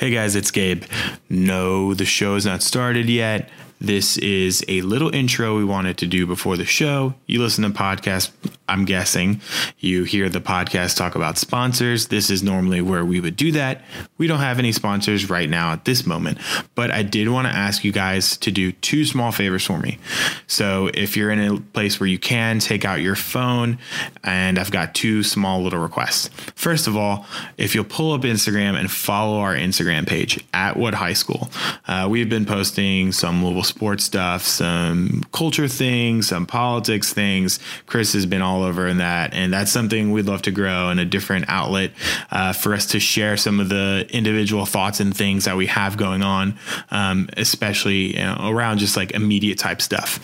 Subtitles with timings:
[0.00, 0.84] Hey guys, it's Gabe.
[1.28, 3.50] No, the show is not started yet.
[3.80, 7.14] This is a little intro we wanted to do before the show.
[7.26, 8.30] You listen to podcasts,
[8.68, 9.40] I'm guessing.
[9.78, 12.08] You hear the podcast talk about sponsors.
[12.08, 13.80] This is normally where we would do that.
[14.18, 16.38] We don't have any sponsors right now at this moment,
[16.74, 19.98] but I did want to ask you guys to do two small favors for me.
[20.46, 23.78] So if you're in a place where you can take out your phone,
[24.22, 26.28] and I've got two small little requests.
[26.54, 27.24] First of all,
[27.56, 31.48] if you'll pull up Instagram and follow our Instagram page at What High School,
[31.88, 37.58] uh, we've been posting some Louisville sports stuff, some culture things, some politics things.
[37.86, 40.98] Chris has been all over in that, and that's something we'd love to grow in
[40.98, 41.92] a different outlet
[42.30, 45.96] uh, for us to share some of the individual thoughts and things that we have
[45.96, 46.58] going on,
[46.90, 50.20] um, especially you know, around just like immediate type stuff.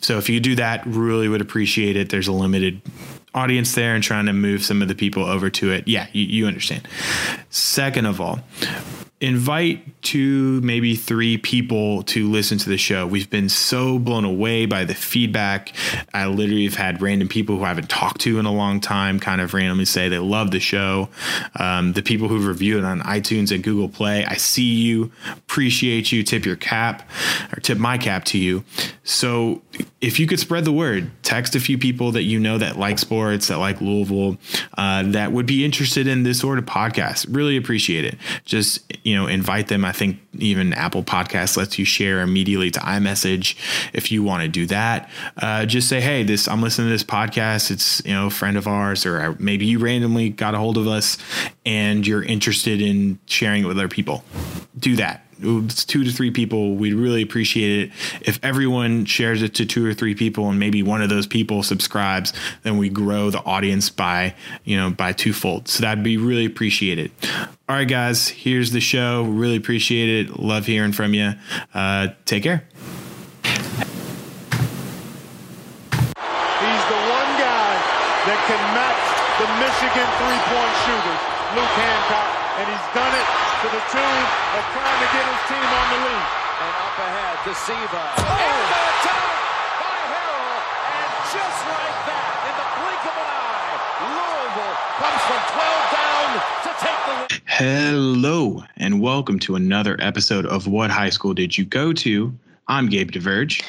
[0.00, 2.10] So if you do that, really would appreciate it.
[2.10, 2.80] There's a limited
[3.34, 5.86] audience there and trying to move some of the people over to it.
[5.86, 6.88] Yeah, you, you understand.
[7.50, 8.40] Second of all,
[9.20, 13.04] invite two, maybe three people to listen to the show.
[13.06, 15.72] We've been so blown away by the feedback.
[16.14, 19.18] I literally have had random people who I haven't talked to in a long time
[19.18, 21.08] kind of randomly say they love the show.
[21.56, 26.12] Um, the people who've reviewed it on iTunes and Google Play, I see you, appreciate
[26.12, 27.08] you, tip your cap
[27.52, 28.62] or tip my cap to you.
[29.02, 29.62] So
[30.00, 32.98] if you could spread the word, text a few people that you know that like
[33.00, 34.36] sports, that like Louisville,
[34.76, 37.26] uh, that would be interested in this sort of podcast.
[37.28, 38.16] Really appreciate it.
[38.44, 39.84] Just you know, invite them.
[39.84, 43.56] I think even Apple Podcasts lets you share immediately to iMessage
[43.92, 45.10] if you want to do that.
[45.36, 47.72] Uh, just say, hey, this I'm listening to this podcast.
[47.72, 50.86] It's you know a friend of ours, or maybe you randomly got a hold of
[50.86, 51.18] us
[51.66, 54.22] and you're interested in sharing it with other people.
[54.78, 57.92] Do that it's two to three people, we'd really appreciate it.
[58.20, 61.62] If everyone shares it to two or three people and maybe one of those people
[61.62, 65.68] subscribes, then we grow the audience by, you know, by twofold.
[65.68, 67.10] So that'd be really appreciated.
[67.68, 69.24] All right, guys, here's the show.
[69.24, 70.38] Really appreciate it.
[70.40, 71.34] Love hearing from you.
[71.74, 72.64] Uh, take care.
[73.44, 73.64] He's
[76.88, 77.72] the one guy
[78.24, 79.04] that can match
[79.36, 81.22] the Michigan three-point shooters,
[81.54, 82.28] Luke Hancock,
[82.58, 83.27] and he's done it
[83.58, 86.26] to the tune of trying to get his team on the lead.
[86.62, 88.30] And up ahead to Oh.
[88.38, 88.94] And the oh.
[88.94, 89.34] attack
[89.82, 90.62] by Harrell.
[90.94, 93.74] And just like that, in the blink of an eye,
[94.14, 96.30] Louisville comes from 12 down
[96.62, 97.42] to take the lead.
[97.46, 102.32] Hello, and welcome to another episode of What High School Did You Go To?
[102.68, 103.64] I'm Gabe DeVerge.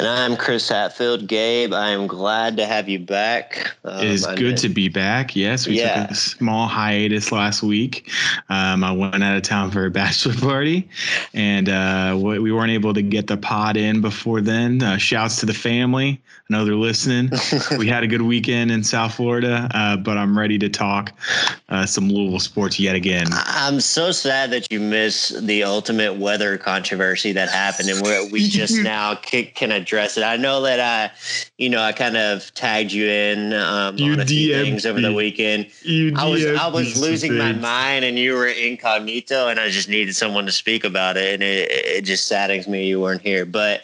[0.00, 1.28] And I'm Chris Hatfield.
[1.28, 3.76] Gabe, I am glad to have you back.
[3.84, 5.36] Um, it is I good to be back.
[5.36, 6.02] Yes, we yeah.
[6.02, 8.10] took a small hiatus last week.
[8.48, 10.88] Um, I went out of town for a bachelor party,
[11.32, 14.82] and uh, we weren't able to get the pod in before then.
[14.82, 16.20] Uh, shouts to the family.
[16.50, 17.30] I know they're listening.
[17.78, 21.12] we had a good weekend in South Florida, uh, but I'm ready to talk
[21.68, 23.28] uh, some Louisville sports yet again.
[23.30, 28.48] I'm so sad that you missed the ultimate weather controversy that happened, and we we
[28.48, 30.22] just now can address it.
[30.22, 31.12] I know that I,
[31.58, 35.00] you know, I kind of tagged you in um, you on a few things over
[35.00, 35.68] the weekend.
[35.82, 39.88] You I was I was losing my mind, and you were incognito, and I just
[39.88, 43.44] needed someone to speak about it, and it, it just saddens me you weren't here.
[43.44, 43.82] But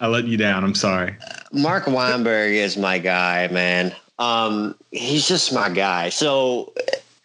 [0.00, 0.64] I let you down.
[0.64, 1.14] I'm sorry.
[1.52, 3.94] Mark Weinberg is my guy, man.
[4.18, 6.08] Um, he's just my guy.
[6.08, 6.72] So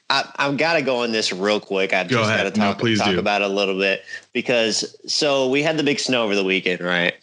[0.10, 1.94] I, I've got to go on this real quick.
[1.94, 4.04] I just got to talk, no, talk about it a little bit
[4.34, 7.14] because so we had the big snow over the weekend, right?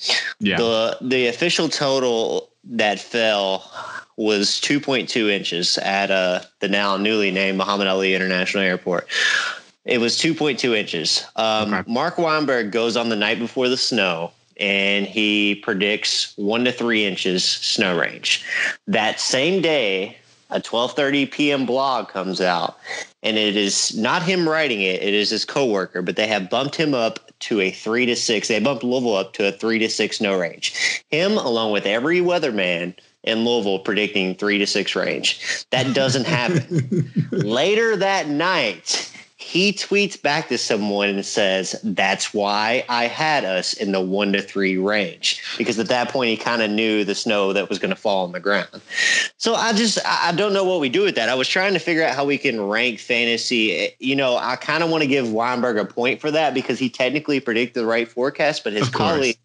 [0.41, 0.57] Yeah.
[0.59, 3.71] The the official total that fell
[4.17, 9.07] was 2.2 inches at uh, the now newly named Muhammad Ali International Airport.
[9.85, 11.25] It was 2.2 inches.
[11.37, 11.93] Um, okay.
[11.93, 17.05] Mark Weinberg goes on the night before the snow and he predicts one to three
[17.05, 18.45] inches snow range.
[18.87, 20.17] That same day,
[20.51, 21.67] a 12:30 p.m.
[21.67, 22.79] blog comes out,
[23.23, 26.03] and it is not him writing it; it is his coworker.
[26.03, 28.49] But they have bumped him up to a three to six.
[28.49, 31.05] They bumped Louisville up to a three to six no range.
[31.11, 35.67] Him, along with every weatherman in Louisville, predicting three to six range.
[35.71, 37.11] That doesn't happen.
[37.33, 39.13] Later that night,
[39.47, 44.33] he tweets back to someone and says, That's why I had us in the one
[44.33, 45.41] to three range.
[45.57, 48.25] Because at that point, he kind of knew the snow that was going to fall
[48.25, 48.67] on the ground.
[49.37, 51.29] So I just, I don't know what we do with that.
[51.29, 53.73] I was trying to figure out how we can rank fantasy.
[53.77, 56.81] Eh, you know, I kind of want to give Weinberg a point for that because
[56.81, 59.39] he technically predicted the right forecast, but his colleague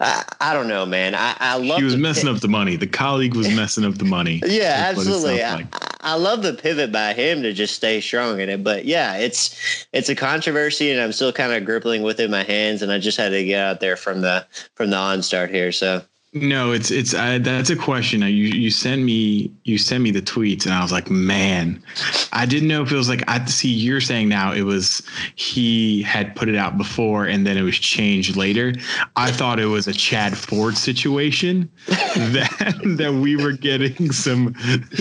[0.00, 1.14] I, I, don't know, man.
[1.14, 1.78] I, I love.
[1.78, 2.76] He was messing up the money.
[2.76, 4.42] The colleague was messing up the money.
[4.46, 5.42] yeah, absolutely.
[5.42, 5.66] I,
[6.00, 8.64] I, love the pivot by him to just stay strong in it.
[8.64, 12.30] But yeah, it's it's a controversy, and I'm still kind of gripping with it in
[12.30, 12.82] my hands.
[12.82, 15.70] And I just had to get out there from the from the on start here.
[15.70, 16.02] So
[16.34, 18.22] No, it's it's uh, that's a question.
[18.22, 21.82] You you send me you send me the tweets, and I was like, man,
[22.32, 25.02] I didn't know if it was like I see you're saying now it was
[25.36, 28.72] he had put it out before and then it was changed later.
[29.16, 34.54] I thought it was a Chad Ford situation that that we were getting some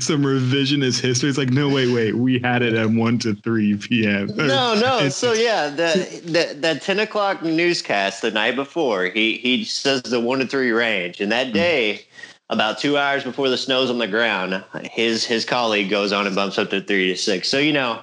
[0.00, 1.28] some revisionist history.
[1.28, 4.26] It's like no, wait, wait, we had it at one to three p.m.
[4.36, 5.08] No, no.
[5.16, 10.15] So yeah, the, the the ten o'clock newscast the night before, he he says the
[10.20, 11.52] one to three range, and that hmm.
[11.54, 12.06] day.
[12.48, 16.36] About two hours before the snow's on the ground, his his colleague goes on and
[16.36, 17.48] bumps up to three to six.
[17.48, 18.00] So you know,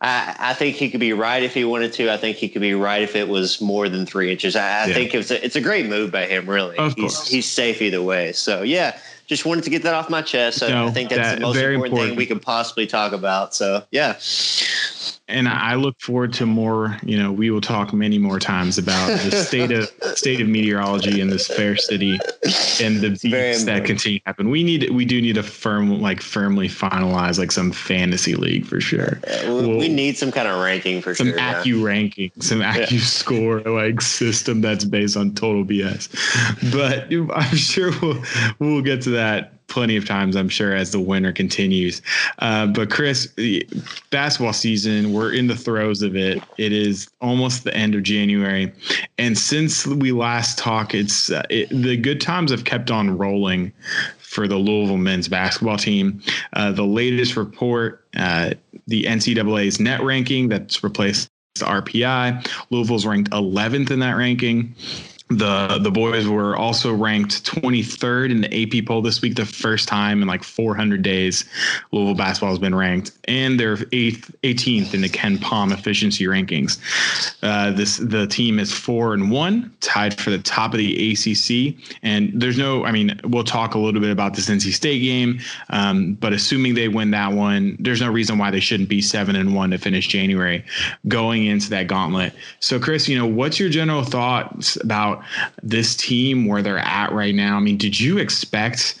[0.00, 2.12] I, I think he could be right if he wanted to.
[2.12, 4.54] I think he could be right if it was more than three inches.
[4.54, 4.94] I, I Yeah.
[4.94, 6.48] think it's a, it's a great move by him.
[6.48, 7.26] Really, Of he's course.
[7.26, 8.32] he's safe either way.
[8.32, 10.62] So yeah, just wanted to get that off my chest.
[10.62, 13.12] I, No, I think that's that- the most very important, thing we could possibly talk
[13.12, 13.54] about.
[13.54, 14.16] So yeah,
[15.26, 16.98] and I look forward to more.
[17.02, 21.20] You know, we will talk many more times about the state of state of meteorology
[21.20, 22.18] in this fair city
[22.80, 24.50] and the beats that continue to happen.
[24.50, 28.80] We need we do need to firm like firmly finalize like some fantasy league for
[28.80, 29.18] sure.
[29.44, 31.36] we, Well, we need some kind of ranking for some sure.
[31.36, 31.62] yeah.
[31.62, 36.10] AccuRanking, ranking, some Accu score like system that's based on total BS.
[36.70, 38.22] But I'm sure we'll
[38.58, 40.36] we'll get to that plenty of times.
[40.36, 42.02] I'm sure as the winter continues.
[42.38, 43.32] Uh, but Chris,
[44.10, 46.42] basketball season, we're in the throes of it.
[46.58, 48.72] It is almost the end of January,
[49.18, 53.72] and since we last talked, it's uh, it, the good times have kept on rolling
[54.18, 56.20] for the Louisville men's basketball team.
[56.54, 58.54] Uh, the latest report, uh,
[58.86, 62.50] the NCAA's net ranking that's replaced the RPI.
[62.70, 64.74] Louisville's ranked 11th in that ranking.
[65.30, 69.88] The the boys were also ranked 23rd in the AP poll this week, the first
[69.88, 71.46] time in like 400 days
[71.92, 76.78] Louisville basketball has been ranked, and they're eighth, 18th in the KenPom efficiency rankings.
[77.42, 81.74] Uh, this the team is four and one, tied for the top of the ACC.
[82.02, 85.40] And there's no, I mean, we'll talk a little bit about this NC State game,
[85.70, 89.36] um, but assuming they win that one, there's no reason why they shouldn't be seven
[89.36, 90.64] and one to finish January
[91.08, 92.34] going into that gauntlet.
[92.60, 95.13] So, Chris, you know, what's your general thoughts about
[95.62, 97.56] this team where they're at right now?
[97.56, 98.98] I mean, did you expect?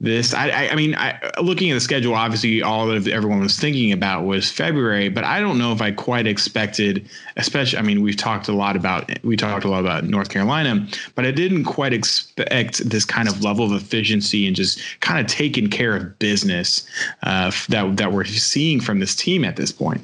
[0.00, 0.32] this.
[0.32, 3.92] I, I, I mean, I, looking at the schedule, obviously all that everyone was thinking
[3.92, 7.78] about was February, but I don't know if I quite expected, especially.
[7.78, 11.26] I mean, we've talked a lot about we talked a lot about North Carolina, but
[11.26, 15.68] I didn't quite expect this kind of level of efficiency and just kind of taking
[15.68, 16.86] care of business
[17.22, 20.00] uh, that that we're seeing from this team at this point.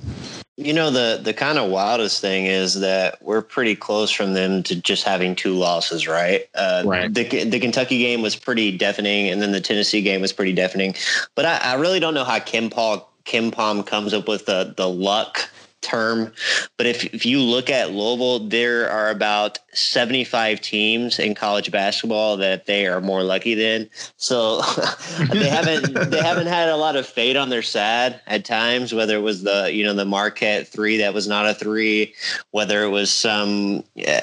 [0.58, 4.62] You know, the the kind of wildest thing is that we're pretty close from them
[4.62, 6.48] to just having two losses, right?
[6.54, 7.12] Uh, Right.
[7.12, 10.94] The the Kentucky game was pretty deafening, and then the Tennessee game was pretty deafening.
[11.34, 14.88] But I, I really don't know how Kim Paul KenPom comes up with the the
[14.88, 15.50] luck
[15.86, 16.32] term.
[16.76, 21.70] But if if you look at Louisville, there are about seventy five teams in college
[21.70, 23.88] basketball that they are more lucky than.
[24.16, 24.60] So
[25.30, 28.92] they haven't they haven't had a lot of fate on their side at times.
[28.92, 32.14] Whether it was the you know the Marquette three that was not a three,
[32.50, 33.84] whether it was some.
[34.06, 34.20] Uh,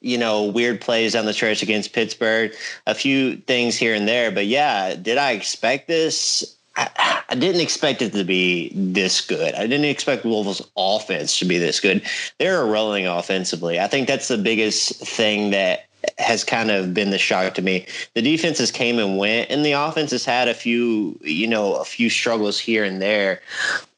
[0.00, 2.52] you know, weird plays on the stretch against Pittsburgh,
[2.86, 4.30] a few things here and there.
[4.30, 6.54] But yeah, did I expect this?
[6.76, 9.54] I, didn't expect it to be this good.
[9.54, 12.02] I didn't expect Louisville's offense to be this good.
[12.38, 13.80] They're rolling offensively.
[13.80, 15.86] I think that's the biggest thing that
[16.18, 17.86] has kind of been the shock to me.
[18.14, 21.84] The defenses came and went, and the offense has had a few, you know, a
[21.84, 23.40] few struggles here and there.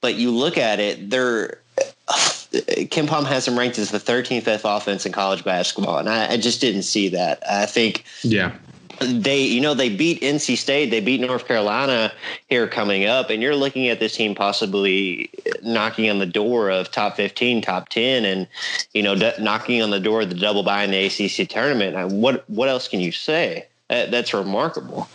[0.00, 1.58] But you look at it, they're
[2.08, 6.36] KenPom has them ranked as the 13th best offense in college basketball, and I, I
[6.36, 7.42] just didn't see that.
[7.50, 8.52] I think Yeah.
[9.00, 12.12] They, you know, they beat NC State, they beat North Carolina
[12.48, 15.30] here coming up, and you're looking at this team possibly
[15.62, 18.48] knocking on the door of top 15, top 10, and
[18.94, 22.12] you know, d- knocking on the door of the double bye in the ACC tournament.
[22.12, 23.66] What what else can you say?
[23.88, 25.08] That, that's remarkable.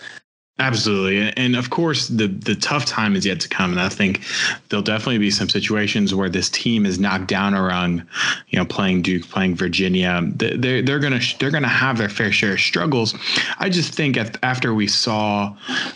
[0.61, 4.21] Absolutely, and- of course, the the tough time is yet to come, and I think
[4.69, 8.03] there'll definitely be some situations where this team is knocked down a rung.
[8.49, 12.31] You know, playing Duke, playing Virginia, They- they're they're gonna they're gonna have their fair
[12.31, 13.15] share of struggles.
[13.59, 15.55] I just think after we saw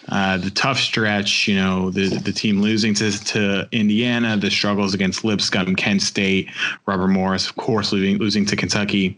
[0.10, 4.94] uh, the tough stretch, you know, the the team losing to to Indiana, the struggles
[4.96, 6.50] against Lipscomb, Kent State,
[6.88, 9.18] Robert Morris, of course, losing losing to Kentucky.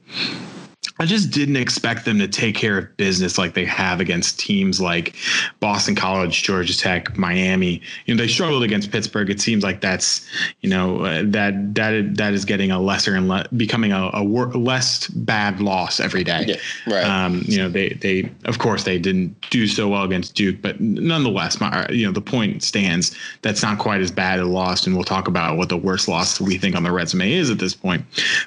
[1.00, 4.82] I just didn't expect them to take care of business like they have against teams
[4.82, 5.16] like
[5.60, 7.82] Boston College, Georgia Tech, Miami.
[8.06, 9.30] You know, they struggled against Pittsburgh.
[9.30, 10.28] It seems like that's,
[10.62, 14.24] you know, uh, that that that is getting a lesser and le- becoming a, a
[14.24, 16.58] wor- less bad loss every day.
[16.88, 17.04] right.
[17.04, 20.82] Um, you know, they they of course they didn't do so well against Duke, but
[20.82, 23.16] nonetheless, my, you know, the point stands.
[23.44, 26.42] That's not quite as bad a loss, and we'll talk about what the worst loss
[26.42, 28.04] we think on the resume is at this point.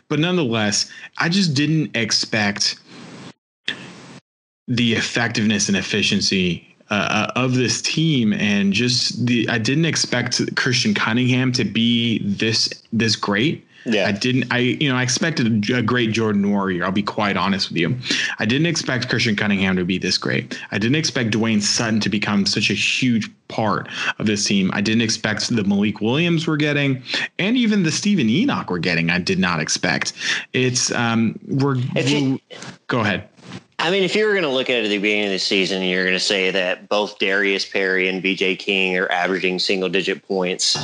[0.08, 2.39] But nonetheless, I just didn't expect
[4.68, 10.94] the effectiveness and efficiency uh, of this team and just the I didn't expect Christen
[10.94, 13.66] Cunningham to be this this great.
[13.84, 14.06] Yeah.
[14.06, 16.84] I didn't I you know I expected a great Jordan Nwora.
[16.84, 17.96] I'll be quite honest with you.
[18.38, 20.58] I didn't expect Christen Cunningham to be this great.
[20.70, 24.70] I didn't expect Dwayne Sutton to become such a huge part of this team.
[24.72, 27.02] I didn't expect the Malik Williams we're getting
[27.38, 29.10] and even the Steven Enoch we're getting.
[29.10, 30.12] I did not expect.
[30.52, 33.28] It's um we're, you, we're go ahead.
[33.80, 35.38] I mean, if you were going to look at it at the beginning of the
[35.38, 39.58] season, and you're going to say that both Darius Perry and VJ King are averaging
[39.58, 40.76] single digit points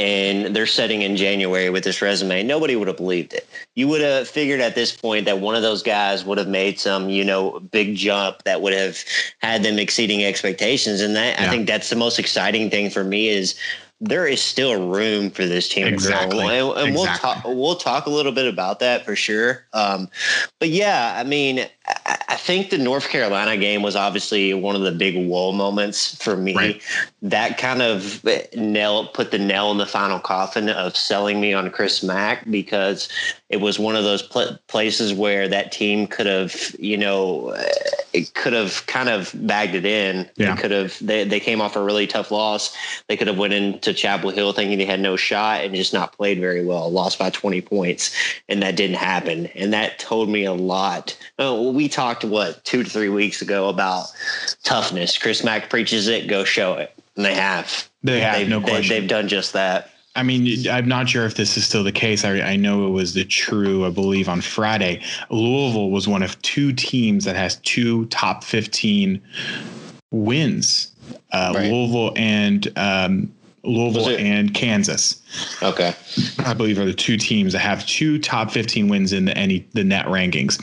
[0.00, 2.42] and they're setting in January with this resume.
[2.42, 3.48] Nobody would have believed it.
[3.76, 6.80] You would have figured at this point that one of those guys would have made
[6.80, 8.98] some, you know, big jump that would have
[9.38, 11.00] had them exceeding expectations.
[11.00, 11.46] And that yeah.
[11.46, 13.54] I think that's the most exciting thing for me is
[14.00, 16.38] there is still room for this team exactly.
[16.38, 16.92] to grow, and, and exactly.
[16.92, 17.44] we'll talk.
[17.44, 19.66] We'll talk a little bit about that for sure.
[19.72, 20.08] Um,
[20.58, 24.92] but yeah, I mean, I, think the North Carolina game was obviously one of the
[24.92, 26.54] big whoa moments for me.
[26.54, 26.82] Right.
[27.22, 28.22] That kind of
[28.54, 33.08] nail put the nail in the final coffin of selling me on Chris Mack because
[33.50, 37.72] it was one of those pl- places where that team could have, you know, eh,
[38.12, 40.28] it could have kind of bagged it in.
[40.36, 40.54] Yeah.
[40.54, 40.98] They could have.
[41.00, 42.76] They they came off a really tough loss.
[43.08, 46.16] They could have went into Chapel Hill thinking they had no shot and just not
[46.16, 46.90] played very well.
[46.90, 48.14] Lost by twenty points,
[48.48, 49.46] and that didn't happen.
[49.48, 51.16] And that told me a lot.
[51.38, 54.06] Oh, we talked what two to three weeks ago about
[54.62, 55.18] toughness.
[55.18, 56.28] Chris Mack preaches it.
[56.28, 57.88] Go show it, and they have.
[58.02, 58.88] They have they've, no they, question.
[58.88, 59.90] They've done just that.
[60.16, 62.24] I mean, I'm not sure if this is still the case.
[62.24, 65.02] I, I know it was the true, I believe, on Friday.
[65.28, 69.20] Louisville was one of two teams that has two top 15
[70.12, 70.92] wins.
[71.32, 71.70] Uh, Right.
[71.70, 75.20] Louisville and um, Louisville and Kansas.
[75.62, 75.94] Okay.
[76.40, 79.66] I believe are the two teams that have two top 15 wins in the any
[79.72, 80.60] the net rankings.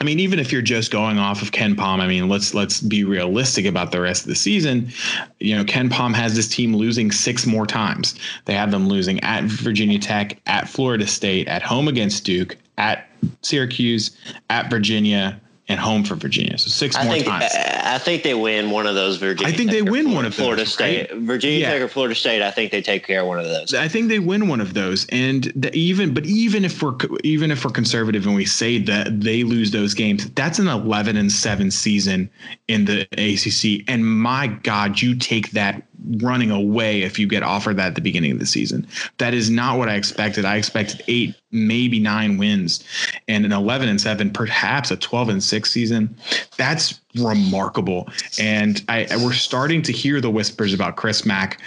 [0.00, 3.04] I mean, even if you're just going off of KenPom, I mean, let's let's be
[3.04, 4.92] realistic about the rest of the season.
[5.40, 8.14] You know, KenPom has this team losing six more times.
[8.44, 13.08] They have them losing at Virginia Tech, at Florida State, at home against Duke, at
[13.42, 14.16] Syracuse,
[14.50, 16.56] at Virginia, and home for Virginia.
[16.56, 17.44] So six I more think times.
[17.54, 19.18] Uh, I think they win one of those.
[19.18, 19.52] Virginia.
[19.52, 20.68] I think they Tech or win Florida, one of those, Florida right?
[20.68, 21.72] State, Virginia Yeah.
[21.72, 22.42] Tech or Florida State.
[22.42, 23.74] I think they take care of one of those.
[23.74, 27.50] I think they win one of those, and the, even but even if we're even
[27.50, 31.30] if we're conservative and we say that they lose those games, that's an eleven and
[31.30, 32.30] seven season
[32.68, 35.82] in the ACC, and my God, you take that
[36.20, 38.86] running away if you get offered that at the beginning of the season.
[39.18, 40.44] That is not what I expected.
[40.44, 42.84] I expected eight, maybe nine wins,
[43.26, 46.16] and an eleven and seven, perhaps a twelve and six season.
[46.56, 48.08] That's remarkable.
[48.38, 51.60] And I, I- we're starting to hear the whispers about Chris Mack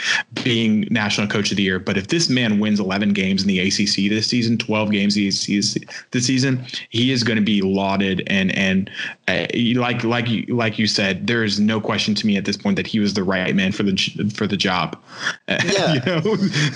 [0.44, 1.80] being national coach of the year.
[1.80, 5.42] But if this man wins 11 games in the ACC this season, 12 games this
[5.42, 8.24] season, he is going to be lauded.
[8.28, 8.90] And and
[9.28, 12.58] uh, like like you like you said, there is no question to me at this
[12.58, 14.98] point that he was the right man for the for the job.
[15.48, 15.94] Yeah.
[15.94, 16.22] you know?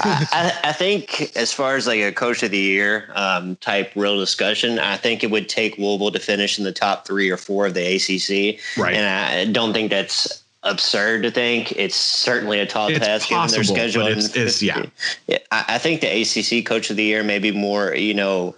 [0.01, 4.17] I, I think as far as like a coach of the year um, type real
[4.19, 7.65] discussion, I think it would take Louisville to finish in the top three or four
[7.67, 8.54] of the ACC.
[8.77, 8.93] Right.
[8.95, 11.71] And I don't think that's absurd to think.
[11.73, 14.07] It's certainly a tall It's task possible, given their schedule.
[14.07, 15.37] it's- it's- yeah.
[15.51, 18.55] I think the ACC coach of the year may be more, you know,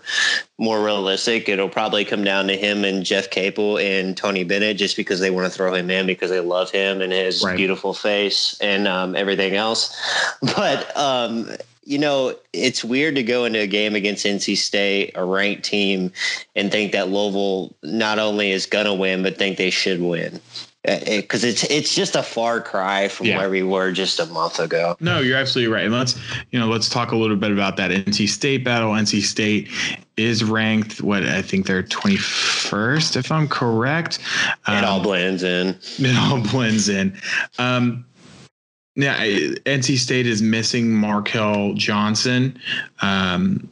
[0.58, 1.50] more realistic.
[1.50, 5.30] It'll probably come down to him and Jeff Capel and Tony Bennett just because they
[5.30, 7.58] want to throw him in because they love him and his Right.
[7.58, 9.94] beautiful face and um, everything else.
[10.42, 11.52] But um,
[11.88, 16.12] you know, it's weird to go into a game against NC State, a ranked team,
[16.54, 20.42] and think that Louisville not only is going to win, but think they should win.
[20.84, 23.38] Because it's it's just a far cry from Yeah.
[23.40, 24.96] where we were just a month ago.
[25.02, 25.86] No, you're absolutely right.
[25.86, 26.18] And let's
[26.52, 28.92] you know let's talk a little bit about that NC State battle.
[28.92, 29.70] NC State
[30.18, 34.20] is ranked what I think they're 21st, if I'm correct.
[34.68, 35.78] It all Um, blends in.
[36.00, 37.18] it all blends in.
[37.60, 38.06] Um,
[38.98, 42.60] yeah, NC State is missing Markell Johnson.
[43.04, 43.70] Um,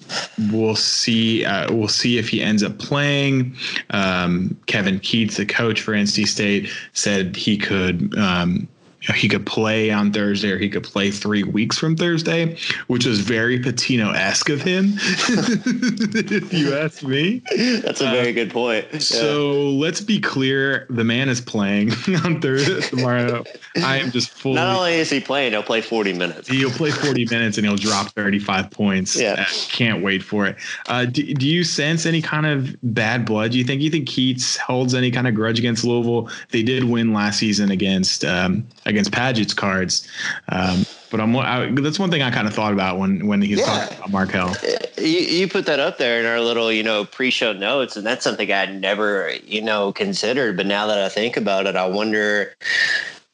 [0.52, 1.44] we'll see.
[1.44, 3.56] Uh, we'll see if he ends up playing.
[3.90, 8.16] Um, Kevin Keatts, the coach for NC State, said he could.
[8.20, 8.68] Um,
[9.14, 12.58] he could play on Thursday, or he could play three weeks from Thursday,
[12.88, 17.42] which was very Pitino esque of him, if you ask me.
[17.84, 18.86] That's a very good point.
[18.92, 18.98] Yeah.
[18.98, 21.92] Uh, So let's be clear: the man is playing
[22.24, 23.44] on Thursday tomorrow.
[23.78, 24.56] I am just fully.
[24.56, 26.48] not only is he playing, he'll play 40 minutes.
[26.48, 29.20] He'll play 40 minutes and he'll drop 35 points.
[29.20, 29.36] Yeah.
[29.40, 30.56] Uh, can't wait for it.
[30.88, 33.52] Uh, do, do you sense any kind of bad blood?
[33.52, 36.30] Do you think you think Keatts holds any kind of grudge against Louisville?
[36.52, 40.08] They did win last season against um, against against Padgett's cards.
[40.50, 43.60] Um, but I'm I, that's one thing I kind of thought about when when he's
[43.60, 43.66] yeah.
[43.66, 44.98] talking about Markell.
[44.98, 48.24] You, you put that up there in our little you know pre-show notes, and that's
[48.24, 50.58] something I'd never you know considered.
[50.58, 52.56] But now that I think about it, I wonder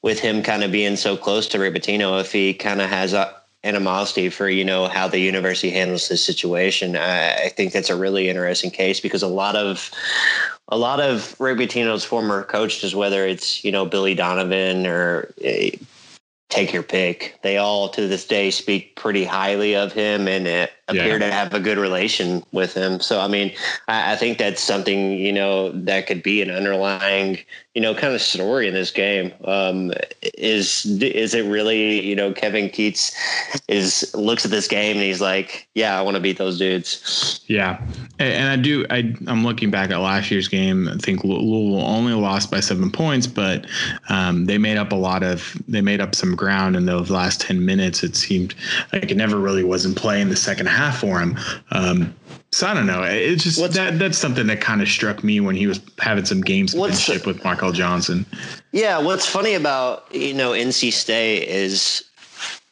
[0.02, 3.14] with him kind of being so close to Rick Pitino, if he kind of has
[3.14, 6.96] a animosity for you know how the university handles this situation.
[6.96, 9.92] I, I, think that's a really interesting case because a lot of
[10.72, 15.70] a lot of Rick Pitino's former coaches, whether it's you know Billy Donovan or uh,
[16.50, 20.68] take your pick, they all to this day speak pretty highly of him and uh,
[20.92, 21.28] appear yeah.
[21.28, 23.00] to have a good relation with him.
[23.00, 23.52] So I mean,
[23.88, 27.40] I, I think that's something you know that could be an underlying
[27.74, 29.32] you know, kind of story in this game.
[29.46, 33.14] Um, is is it really, you know, Kevin Keatts
[33.70, 37.40] is looks at this game and he's like, yeah, I want to beat those dudes.
[37.48, 37.82] Yeah,
[38.20, 38.86] and I do.
[38.90, 40.90] I I'm looking back at last year's game.
[40.90, 43.66] I think Louisville only lost by seven points, but
[44.10, 47.40] um, they made up a lot of they made up some ground in those last
[47.40, 48.04] ten minutes.
[48.04, 48.54] It seemed
[48.92, 51.38] like it never really was in play in the second half for him.
[51.70, 52.16] Um,
[52.52, 53.04] so I don't know.
[53.04, 56.26] It's just what's, that that's something that kind of struck me when he was having
[56.26, 58.26] some gamesmanship with Markell Johnson.
[58.72, 62.04] Yeah, what's funny about you know NC State is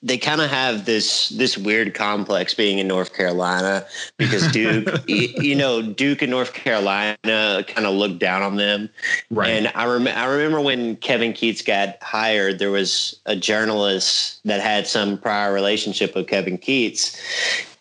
[0.02, 3.86] they kind of have this this weird complex being in North Carolina
[4.18, 8.90] because Duke, you, you, know, Duke and North Carolina kind of look down on them.
[9.30, 9.50] Right.
[9.50, 14.62] And I rem- I remember when Kevin Keatts got hired, there was a journalist that
[14.62, 17.20] had some prior relationship with Kevin Keatts,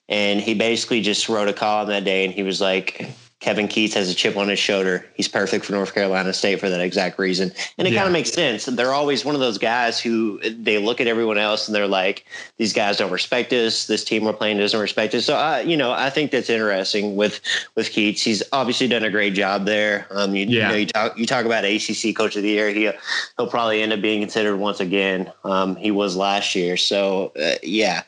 [0.08, 3.10] and he basically just wrote a column that day and he was like,
[3.40, 5.06] Kevin Keatts has a chip on his shoulder.
[5.14, 7.52] He's perfect for North Carolina State for that exact reason.
[7.78, 8.00] And it yeah.
[8.00, 8.64] kind of makes sense.
[8.64, 12.24] They're always one of those guys who they look at everyone else and they're like,
[12.56, 13.86] these guys don't respect us.
[13.86, 15.24] This team we're playing doesn't respect us.
[15.24, 17.40] So, I, you know, I think that's interesting with
[17.76, 18.24] with Keatts.
[18.24, 20.08] He's obviously done a great job there.
[20.10, 20.66] Um, you, yeah.
[20.66, 22.70] you know, you talk you talk about ACC Coach of the Year.
[22.70, 22.90] He
[23.36, 25.32] he'll probably end up being considered once again.
[25.44, 26.76] Um, he was last year.
[26.76, 28.02] So, uh, yeah.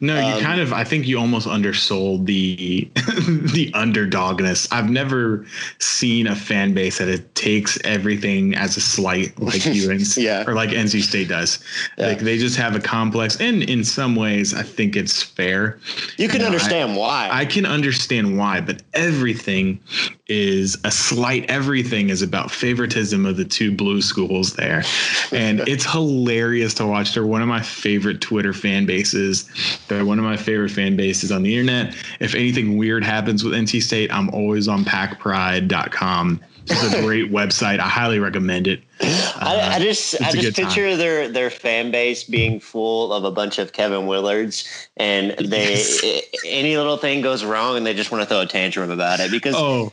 [0.00, 0.72] No, you um, kind of.
[0.72, 4.68] I think you almost undersold the the underdogness.
[4.76, 5.46] I've never
[5.78, 10.44] seen a fan base that it takes everything as a slight like UNC yeah.
[10.46, 11.58] or like NC State does.
[11.96, 12.08] Yeah.
[12.08, 15.78] Like they just have a complex, and in some ways, I think it's fair.
[16.18, 17.28] You can you know, understand I, why.
[17.32, 19.80] I can understand why, but everything
[20.28, 21.48] is a slight.
[21.48, 24.82] Everything is about favoritism of the two blue schools there,
[25.32, 27.14] and it's hilarious to watch.
[27.14, 29.48] They're one of my favorite Twitter fan bases.
[29.88, 31.94] They're one of my favorite fan bases on the internet.
[32.20, 36.40] If anything weird happens with NC State, I'm always on packpride.com.
[36.68, 37.78] It's a great website.
[37.78, 38.82] I highly recommend it.
[38.98, 40.98] Uh, I, I, just I just picture time.
[40.98, 46.22] their their fan base being full of a bunch of Kevin Willards, and they yes.
[46.46, 49.30] any little thing goes wrong, and they just want to throw a tantrum about it
[49.30, 49.92] because oh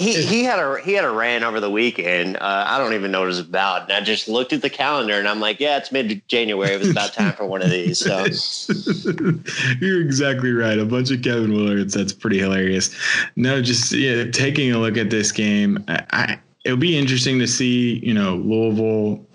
[0.00, 2.36] he, he had a he had a rant over the weekend.
[2.36, 4.70] Uh, I don't even know what it was about, and I just looked at the
[4.70, 6.72] calendar and I'm like, yeah, it's mid January.
[6.72, 7.98] It was about time for one of these.
[7.98, 8.24] So
[9.80, 10.78] you're exactly right.
[10.78, 11.94] A bunch of Kevin Willards.
[11.94, 12.90] That's pretty hilarious.
[13.36, 17.98] No, just yeah, taking a look at this game, I, it'll be interesting to see.
[18.04, 19.26] You know, Louisville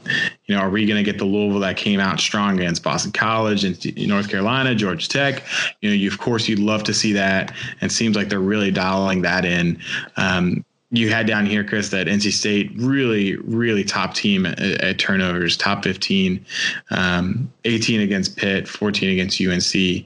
[0.45, 3.11] you know, are we going to get the Louisville that came out strong against Boston
[3.11, 5.43] College and North Carolina, Georgia Tech?
[5.81, 8.71] You know, you of course you'd love to see that, and seems like they're really
[8.71, 9.79] dialing that in.
[10.17, 14.99] Um, you had down here, Chris, that NC State really, really top team at, at
[14.99, 16.45] turnovers, top 15,
[16.91, 20.05] um, 18 against Pitt, 14 against UNC.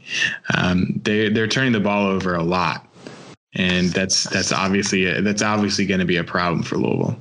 [0.55, 2.87] Um, they they're turning the ball over a lot,
[3.53, 7.19] and that's that's obviously that's obviously going to be a problem for Louisville.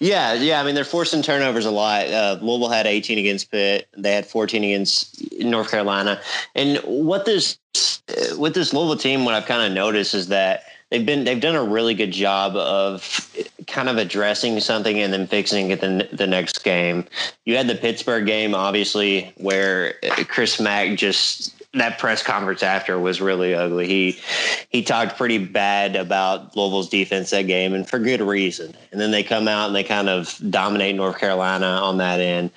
[0.00, 0.60] Yeah, yeah.
[0.60, 2.06] I mean, they're forcing turnovers a lot.
[2.06, 3.88] Uh, Louisville had 18 against Pitt.
[3.96, 6.20] They had 14 against North Carolina.
[6.54, 7.58] And what this
[8.36, 11.56] with this Louisville team, what I've kind of noticed is that they've been they've done
[11.56, 13.30] a really good job of
[13.66, 17.04] kind of addressing something and then fixing it the, the next game.
[17.44, 19.94] You had the Pittsburgh game, obviously, where
[20.28, 23.86] Chris Mack just that press conference after was really ugly.
[23.86, 24.20] He
[24.68, 28.74] he talked pretty bad about Louisville's defense that game, and for good reason.
[28.92, 32.50] And then they come out and they kind of dominate North Carolina on that end.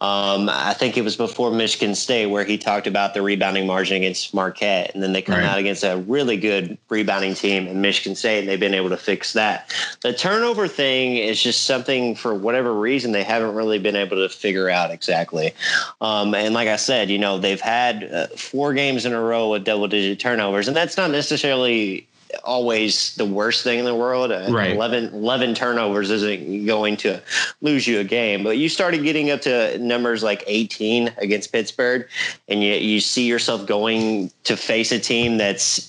[0.00, 3.96] Um, I think it was before Michigan State where he talked about the rebounding margin
[3.96, 5.44] against Marquette, and then they come right.
[5.44, 8.96] out against a really good rebounding team in Michigan State, and they've been able to
[8.96, 9.72] fix that.
[10.02, 14.28] The turnover thing is just something for whatever reason they haven't really been able to
[14.28, 15.52] figure out exactly.
[16.00, 19.20] Um, and like I said, you know they've had uh, four four games in a
[19.20, 22.08] row with double digit turnovers, and that's not necessarily
[22.42, 24.32] always the worst thing in the world.
[24.32, 24.74] Uh, right.
[24.74, 27.22] 11, 11 turnovers isn't going to
[27.60, 32.08] lose you a game, but you started getting up to numbers like 18 against Pittsburgh,
[32.48, 35.88] and you, you see yourself going to face a team that's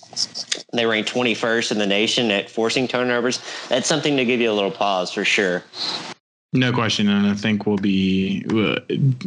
[0.72, 3.42] they rank 21st in the nation at forcing turnovers.
[3.70, 5.64] That's something to give you a little pause for sure.
[6.54, 8.46] No question, and I think we'll be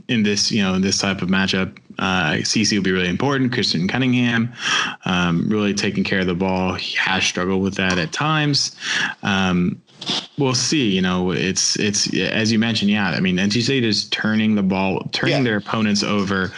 [0.09, 1.77] in this, you know, in this type of matchup.
[1.99, 3.53] Uh, CC will be really important.
[3.53, 4.51] Christen Cunningham,
[5.05, 6.75] um, really taking care of the ball.
[6.75, 8.75] He has struggled with that at times.
[9.23, 9.83] Um,
[10.39, 10.89] we'll see.
[10.89, 12.91] You know, it's it's as you mentioned.
[12.91, 15.43] Yeah, I mean, NC State is turning the ball, turning yeah.
[15.43, 16.51] their opponents over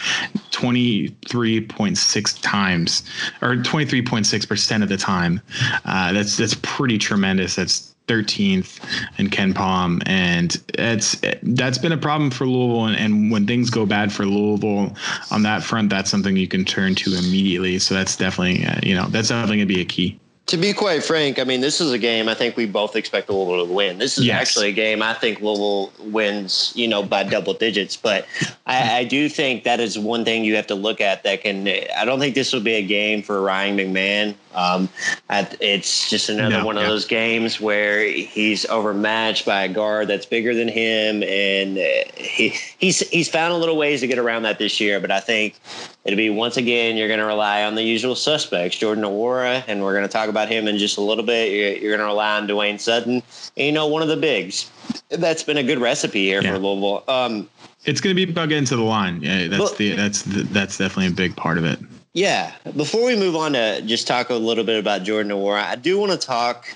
[0.51, 3.03] twenty three point six times,
[3.41, 5.41] or twenty three point six percent of the time.
[5.83, 7.55] Uh, that's that's pretty tremendous.
[7.55, 8.79] That's 13th
[9.17, 10.03] and KenPom.
[10.05, 12.85] and it's that's been a problem for Louisville.
[12.85, 14.95] And, and, when things go bad for Louisville
[15.31, 17.79] on that front, that's something you can turn to immediately.
[17.79, 21.03] So that's definitely uh, you know that's definitely gonna be a key to be quite
[21.03, 23.97] frank, I mean, this is a game I think we both expect Louisville to win.
[23.97, 24.41] This is yes.
[24.41, 27.95] actually a game I think Louisville wins, you know, by double digits.
[27.95, 28.27] But
[28.65, 31.67] I, I, do think that is one thing you have to look at that can.
[31.67, 34.35] I don't think this will be a game for Ryan McMahon.
[34.55, 34.89] Um,
[35.29, 40.25] it's just another no, one of those games where he's overmatched by a guard that's
[40.25, 41.77] bigger than him, and
[42.15, 44.99] he he's he's found a little ways to get around that this year.
[44.99, 45.59] But I think
[46.05, 49.81] it'll be once again you're going to rely on the usual suspects, Jordan Nwora, and
[49.81, 51.51] we're going to talk about him in just a little bit.
[51.51, 53.23] You're, you're going to rely on Dwayne Sutton,
[53.57, 54.69] and you know one of the bigs.
[55.09, 56.53] That's been a good recipe here yeah.
[56.53, 57.03] for Louisville.
[57.07, 57.49] Um,
[57.85, 59.21] it's going to be about getting to the line.
[59.21, 61.79] Yeah, that's but, the that's the, that's definitely a big part of it.
[62.13, 62.53] Yeah.
[62.75, 65.97] Before we move on to just talk a little bit about Jordan Nwora, I do
[65.97, 66.67] want to talk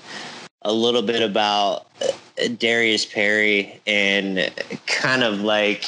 [0.62, 4.52] a little bit about uh, Darius Perry and
[4.86, 5.84] kind of like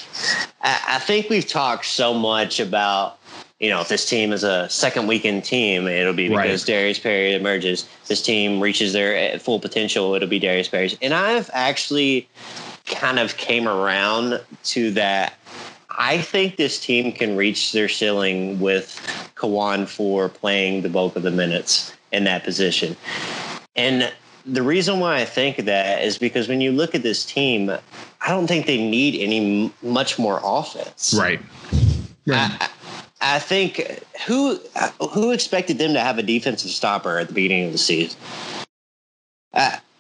[0.63, 3.19] I think we've talked so much about
[3.59, 6.67] you know, if this team is a second weekend team, it'll be because right.
[6.67, 7.87] Darius Perry emerges.
[8.07, 10.97] This team reaches their uh, full potential, it'll be Darius Perry's.
[11.03, 12.27] And I've actually
[12.87, 15.35] kind of came around to that.
[15.91, 18.99] I think this team can reach their ceiling with
[19.41, 22.97] Khwan Fore playing the bulk of the minutes in that position.
[23.75, 24.13] And
[24.45, 28.29] the reason why I think that is because when you look at this team, I
[28.29, 31.15] don't think they need any much more offense.
[31.19, 31.41] Right.
[32.27, 32.51] Right.
[32.61, 32.69] I,
[33.21, 34.59] I think who
[35.13, 38.19] who expected them to have a defensive stopper at the beginning of the season?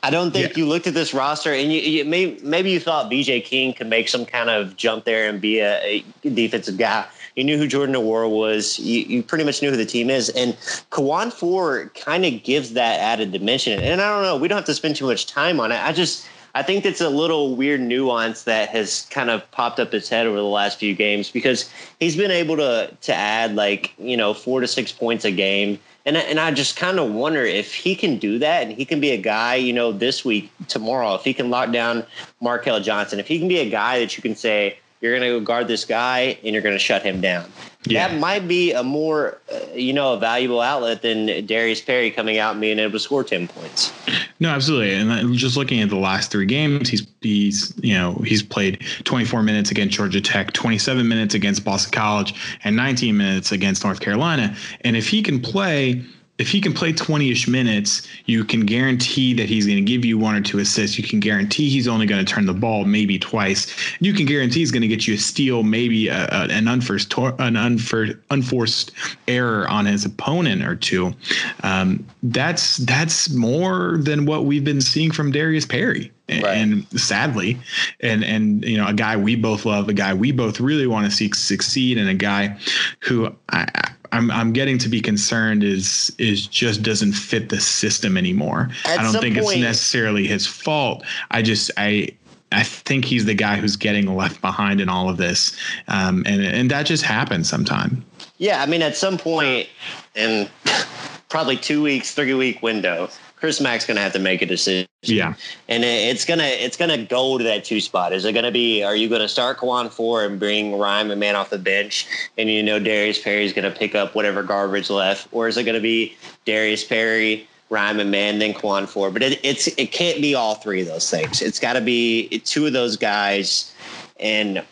[0.02, 0.58] I, don't think yeah.
[0.58, 3.88] you looked at this roster and you, you may, maybe you thought VJ King could
[3.88, 7.06] make some kind of jump there and be a, a defensive guy.
[7.36, 8.78] You knew who Jordan Nwora was.
[8.78, 10.28] You, you, pretty much knew who the team is.
[10.30, 10.54] And
[10.90, 13.78] Khwan Fore kind of gives that added dimension.
[13.80, 15.80] And I don't know, we don't have to spend too much time on it.
[15.80, 19.94] I just I think that's a little weird nuance that has kind of popped up
[19.94, 23.94] its head over the last few games because he's been able to to add like
[23.98, 27.44] you know four to six points a game, and and I just kind of wonder
[27.44, 30.50] if he can do that and he can be a guy you know this week
[30.68, 32.04] tomorrow if he can lock down
[32.42, 35.38] Markell Johnson if he can be a guy that you can say you're going to
[35.38, 37.50] go guard this guy and you're going to shut him down.
[37.84, 38.08] Yeah.
[38.08, 42.36] That might be a more, uh, you know, a valuable outlet than Darius Perry coming
[42.36, 43.92] out and being able to score 10 points.
[44.38, 44.92] No, absolutely.
[44.92, 49.42] And just looking at the last three games, he's, he's, you know, he's played 24
[49.42, 52.34] minutes against Georgia Tech, 27 minutes against Boston College,
[52.64, 54.54] and 19 minutes against North Carolina.
[54.82, 56.04] And if he can play,
[56.40, 60.16] if he can play 20-ish minutes, you can guarantee that he's going to give you
[60.16, 60.96] one or two assists.
[60.96, 63.76] You can guarantee he's only going to turn the ball maybe twice.
[64.00, 67.12] You can guarantee he's going to get you a steal, maybe a, a, an unforced
[67.18, 68.92] an unfor, unforced
[69.28, 71.14] error on his opponent or two.
[71.62, 76.10] Um, that's that's more than what we've been seeing from Darius Perry.
[76.30, 76.44] Right.
[76.44, 77.58] And sadly,
[78.00, 81.04] and and you know, a guy we both love, a guy we both really want
[81.04, 82.56] to see succeed, and a guy
[83.00, 83.66] who I,
[84.12, 88.70] I'm I'm getting to be concerned is is just doesn't fit the system anymore.
[88.84, 91.04] At I don't think point, it's necessarily his fault.
[91.30, 92.08] I just I
[92.52, 95.56] I think he's the guy who's getting left behind in all of this,
[95.88, 98.04] um, and and that just happens sometime.
[98.38, 99.68] Yeah, I mean, at some point
[100.14, 100.48] in
[101.28, 103.08] probably two weeks, three week window,
[103.40, 104.86] Chris Mack's going to have to make a decision.
[105.02, 105.34] Yeah,
[105.66, 108.12] and it's gonna it's gonna go to that two spot.
[108.12, 108.82] Is it going to be?
[108.82, 112.06] Are you going to start Khwan Fore and bring Rhyme Ryan Man off the bench,
[112.36, 115.64] and you know Darius Perry's going to pick up whatever garbage left, or is it
[115.64, 117.48] going to be Darius Perry?
[117.70, 120.88] Rhyme Ryan Man, then Khwan Fore, but it, it's it can't be all three of
[120.88, 121.40] those things.
[121.40, 123.72] It's got to be two of those guys,
[124.18, 124.62] and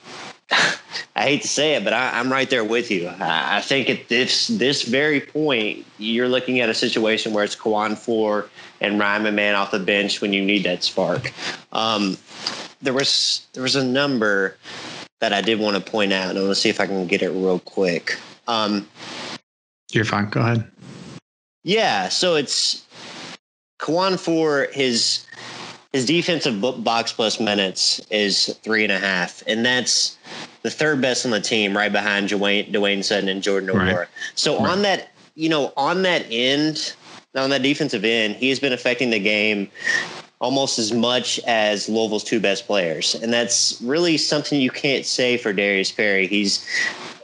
[0.51, 3.09] I hate to say it, but I, am right there with you.
[3.09, 7.57] I, I, think at this this very point, you're looking at a situation where it's
[7.57, 8.49] Khwan Fore
[8.81, 11.33] and Ryan Man off the bench when you need that spark.
[11.73, 12.17] Um,
[12.81, 14.57] there was there was a number
[15.21, 17.31] that I did want to point out, and let's see if I can get it
[17.31, 18.19] real quick.
[18.47, 18.89] Um,
[19.91, 20.31] you're fine.
[20.31, 20.71] Go ahead.
[21.65, 22.87] Yeah, so it's
[23.81, 25.27] Khwan Fore his
[25.93, 30.19] his defensive box plus minutes is three and a half, and that's
[30.63, 33.97] the third best on the team, right behind Dwayne, Dwayne Sutton and Jordan Nwora.
[33.97, 34.09] Right.
[34.35, 34.71] So right.
[34.71, 36.95] on that, you know, on that end,
[37.35, 39.71] on that defensive end, he has been affecting the game
[40.41, 45.37] almost as much as Louisville's two best players, and that's really something you can't say
[45.37, 46.27] for Darius Perry.
[46.27, 46.67] He's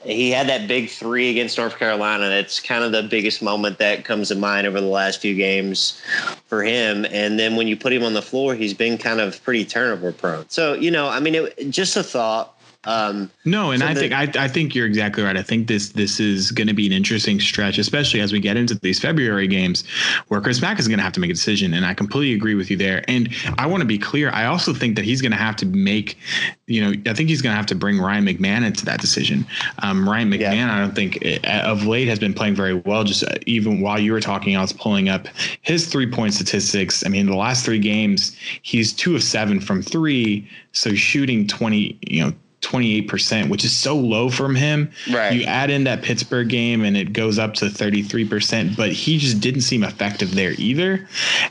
[0.05, 2.29] he had that big three against North Carolina.
[2.29, 6.00] That's kind of the biggest moment that comes to mind over the last few games
[6.46, 7.07] for him.
[7.07, 10.12] And then when you put him on the floor, he's been kind of pretty turnover
[10.12, 10.48] prone.
[10.48, 12.54] So you know, I mean, it, just a thought.
[12.87, 15.37] Um, no, and so I the- think I, I think you're exactly right.
[15.37, 18.57] I think this this is going to be an interesting stretch, especially as we get
[18.57, 19.85] into these February games,
[20.29, 21.75] where Chris Mack is going to have to make a decision.
[21.75, 23.03] And I completely agree with you there.
[23.09, 24.31] And I want to be clear.
[24.31, 26.18] I also think that he's going to have to make,
[26.66, 29.47] you know, I think he's going to have to bring Ryan McMahon into that decision.
[29.83, 30.77] Um, Ryan McMahon, Yeah.
[30.77, 33.05] I don't think uh, of late has been playing very well.
[33.05, 35.27] Just uh, even while you were talking, I was pulling up
[35.62, 37.05] his three point statistics.
[37.05, 41.99] I mean, the last three games, he's two of seven from three, so shooting twenty,
[42.07, 42.33] you know.
[42.64, 44.90] 28%, which is so low from him.
[45.12, 45.33] Right.
[45.33, 49.40] You add in that Pittsburgh game and it goes up to 33%, but he just
[49.40, 51.07] didn't seem effective there either.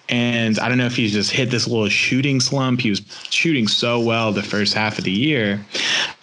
[0.09, 2.81] And I don't know if he's just hit this little shooting slump.
[2.81, 5.63] He was shooting so well the first half of the year.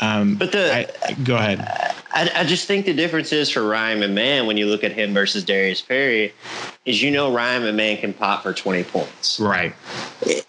[0.01, 0.75] Um, But the-
[1.09, 1.95] I, go ahead.
[2.13, 5.15] I, I just think the difference is for Ryan McMahon when you look at him
[5.15, 6.33] versus Darius Perry,
[6.85, 9.39] is you know Ryan McMahon can pop for twenty points.
[9.39, 9.75] Right.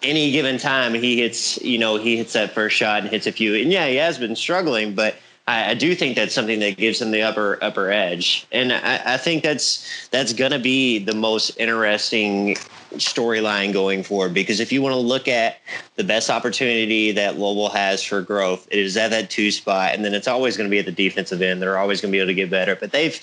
[0.02, 3.32] any given time he hits you know he hits that first shot and hits a
[3.32, 5.16] few and yeah he has been struggling but
[5.48, 9.14] I, I do think that's something that gives him the upper upper edge and I,
[9.14, 12.58] I think that's that's gonna be the most interesting
[12.94, 15.58] storyline going forward because if you want to look at
[15.96, 20.04] the best opportunity that Louisville has for growth it is at that two spot and
[20.04, 22.20] then it's always going to be at the defensive end they're always going to be
[22.20, 23.20] able to get better but they've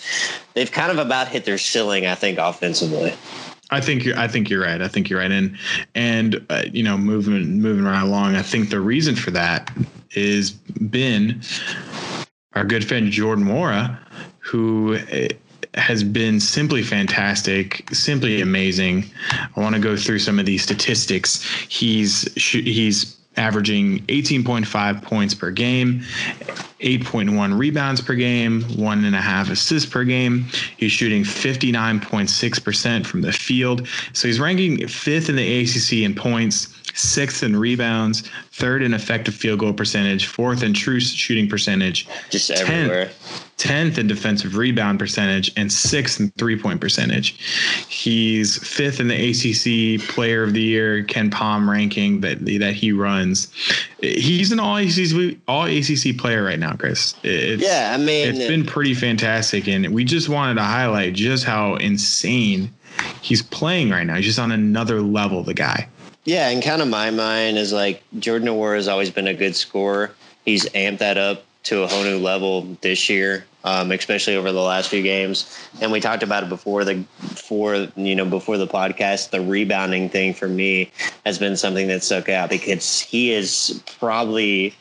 [0.54, 3.14] they've kind of about hit their ceiling I think offensively
[3.70, 4.18] I think you're.
[4.18, 4.80] I think you're right.
[4.80, 5.30] I think you're right.
[5.30, 5.58] And
[5.94, 8.34] and uh, you know, moving moving right along.
[8.34, 9.70] I think the reason for that
[10.12, 11.42] is been
[12.54, 13.98] our good friend Jordan Nwora,
[14.38, 15.28] who uh,
[15.74, 19.04] has been simply fantastic, simply amazing.
[19.56, 21.42] I want to go through some of these statistics.
[21.68, 26.02] He's he's averaging 18.5 points per game,
[26.80, 30.46] 8.1 rebounds per game, one and a half assists per game.
[30.76, 33.86] He's shooting 59.6% from the field.
[34.12, 39.34] So he's ranking fifth in the ACC in points, sixth in rebounds, third in effective
[39.34, 43.10] field goal percentage, fourth in true shooting percentage, just 10th everywhere
[43.58, 47.36] 10th in defensive rebound percentage and sixth in three point percentage.
[47.88, 53.52] He's fifth in the ACC Player of the Year KenPom ranking that that he runs.
[54.00, 57.14] He's an all ACC all ACC player right now, Chris.
[57.24, 61.44] It's, Yeah, I mean- it's been pretty fantastic, and we just wanted to highlight just
[61.44, 62.72] how insane
[63.20, 64.14] he's playing right now.
[64.16, 65.42] He's just on another level.
[65.42, 65.88] The guy.
[66.28, 69.56] Yeah, and kind of my mind is like Jordan Nwora has always been a good
[69.56, 70.10] scorer.
[70.44, 74.60] He's amped that up to a whole new level this year, um, especially over the
[74.60, 75.58] last few games.
[75.80, 79.30] And we talked about it before the before you know before the podcast.
[79.30, 80.90] The rebounding thing for me
[81.24, 84.74] has been something that stuck out because he is probably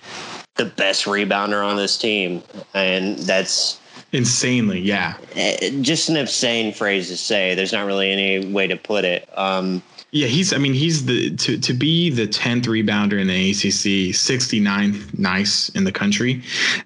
[0.56, 3.80] the best rebounder on this team, and that's
[4.12, 5.16] Insanely, yeah.
[5.36, 7.56] eh, just an insane phrase to say.
[7.56, 9.30] There's not really any way to put it.
[9.38, 10.54] Um, Yeah, he's.
[10.54, 15.68] I mean, he's the to to be the tenth rebounder in the ACC, 69th nice
[15.70, 16.42] in the country,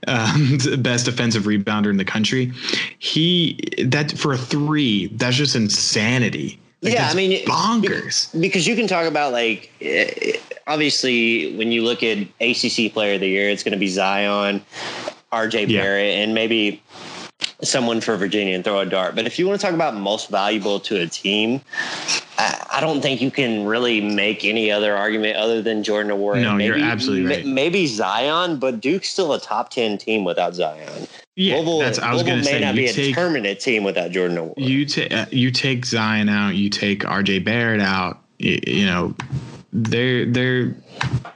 [0.07, 2.51] um, best defensive rebounder in the country.
[2.97, 6.59] He that for a three, that's just insanity.
[6.81, 8.39] Like, Yeah, I mean, bonkers.
[8.41, 10.33] because you can talk about like eh,
[10.65, 14.65] obviously when you look at ACC Player of the Year, it's going to be Zion,
[15.31, 15.81] RJ Yeah.
[15.81, 16.81] Barrett, and maybe
[17.63, 19.15] someone for Virginia and throw a dart.
[19.15, 21.61] But if you want to talk about most valuable to a team,
[22.37, 26.41] I, I don't think you can really make any other argument other than Jordan Nwora.
[26.41, 27.45] No, you're maybe, absolutely right.
[27.45, 31.07] Maybe Zion, but Duke's still a top ten team without Zion.
[31.35, 31.99] Yeah, Louisville, that's.
[31.99, 32.53] I was going to say.
[32.53, 34.53] may not be you a take team without Jordan Nwora.
[34.57, 38.21] you take uh, you take Zion out, you take RJ Barrett out.
[38.39, 39.15] You, you know,
[39.71, 40.75] they're they're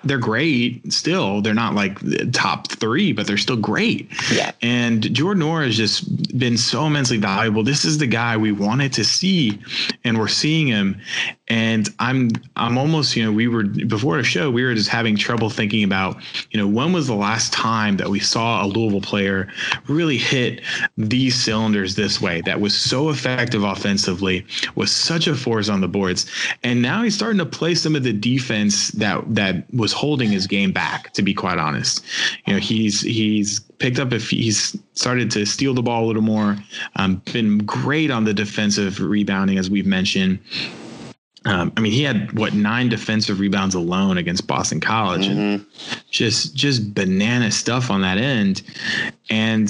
[0.06, 1.41] they're great still.
[1.41, 4.10] They're not like the top three, but they're still great.
[4.32, 4.52] Yeah.
[4.62, 7.63] And Jordan Nwora has just been so immensely valuable.
[7.63, 9.60] This is the guy we wanted to see,
[10.04, 11.02] and we're seeing him.
[11.48, 15.15] And I'm I'm almost you know we were before the show we were just having
[15.15, 16.18] trouble thinking about
[16.50, 19.48] you know when was the last time that we saw a Louisville player
[19.88, 20.62] really hit
[20.98, 25.88] these cylinders this way that was so effective offensively was such a force on the
[25.88, 26.26] boards
[26.63, 30.48] and now he's starting to play some of the defense that that was holding his
[30.48, 32.04] game back to be quite honest.
[32.46, 36.22] You know he's he's picked up if he's started to steal the ball a little
[36.22, 36.58] more
[36.96, 40.39] um, been great on the defensive rebounding as we've mentioned.
[41.46, 45.63] Um, I mean, he had what nine defensive rebounds alone against Boston College, and
[46.10, 48.63] just just banana stuff on that end.
[49.30, 49.70] And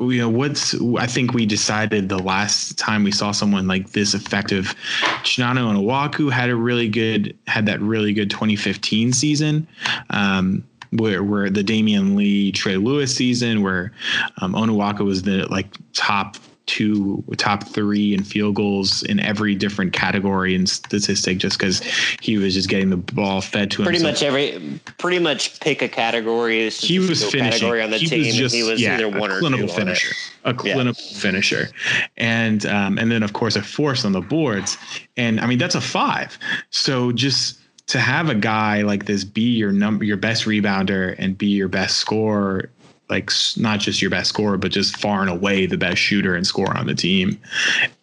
[0.00, 4.14] you know what's I think we decided the last time we saw someone like this
[4.14, 4.74] effective.
[5.22, 9.66] Chinanu Onuaku had a really good had that really good 2015 season.
[10.10, 13.92] Um, where, where the Damion Lee Trey Lewis season, where
[14.40, 19.92] um, Onuaku was the like top two, top three in field goals in every different
[19.92, 21.80] category and statistic, just because
[22.20, 23.86] he was just getting the ball fed to him.
[23.86, 26.70] Pretty much every, pretty much pick a category.
[26.70, 27.68] He was finishing.
[27.68, 28.26] on the he team.
[28.26, 31.18] Was just, he was yeah, either one a or clinical two finisher, a clinical Yeah.
[31.18, 31.68] finisher,
[32.16, 34.78] and um, and then of course a force on the boards.
[35.16, 36.38] And I mean that's a five.
[36.70, 41.36] So just to have a guy like this be your number, your best rebounder, and
[41.36, 42.70] be your best scorer
[43.10, 46.46] like not just your best scorer, but just far and away the best shooter and
[46.46, 47.38] scorer on the team.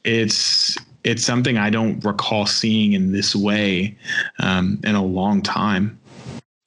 [0.03, 3.97] It's it's something I don't recall seeing in this way
[4.39, 5.97] um, in a long time.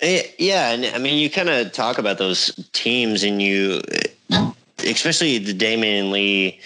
[0.01, 3.83] Eh, Yeah, and I mean, you kind of talk about those teams, and you,
[4.85, 6.61] especially the Damion Lee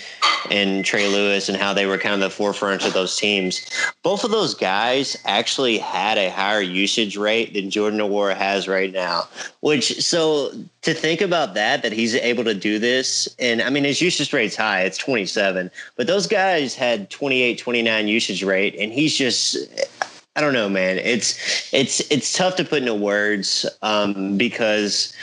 [0.51, 3.65] and Trey Lewis, and how they were kind of the forefront of those teams.
[4.03, 8.93] Both of those guys actually had a higher usage rate than Jordan Nwora has right
[8.93, 9.27] now.
[9.61, 13.85] Which, so to think about that, that he's able to do this, and I mean,
[13.85, 15.71] his usage rate's high; it's twenty seven.
[15.97, 19.57] But those guys had 28, 29 usage rate, and he's just
[20.37, 20.99] I don't know, man.
[20.99, 25.15] It's it's it's tough to put into words um, because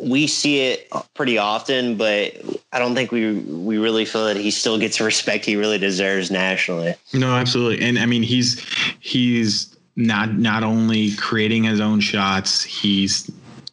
[0.00, 2.34] we see it pretty often, but
[2.72, 5.78] I don't think we we really feel that he still gets the respect he really
[5.78, 6.94] deserves nationally.
[7.12, 7.86] No, absolutely.
[7.86, 8.64] And I mean, he's
[9.00, 13.30] he's not not only creating his own shots, he's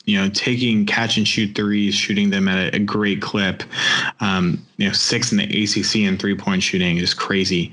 [0.09, 3.63] you know taking catch and shoot threes, shooting them at a, a great clip.
[4.19, 7.71] Um, you know, six in the ACC in three point shooting is crazy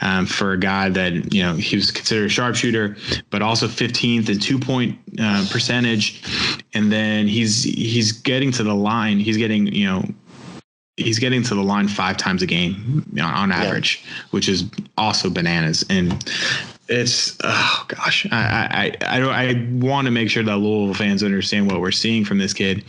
[0.00, 2.96] um, for a guy that you know he was considered a sharpshooter,
[3.30, 6.22] but also 15th in two point uh, percentage,
[6.74, 9.18] and then he's he's getting to the line.
[9.18, 10.04] He's getting you know
[10.96, 14.64] he's getting to the line five times a game on, average, which is
[14.96, 15.84] also bananas.
[15.90, 16.24] And
[16.88, 21.24] it's oh gosh, I I I, don't- I want to make sure that Louisville fans
[21.24, 22.84] understand what we're seeing from this kid,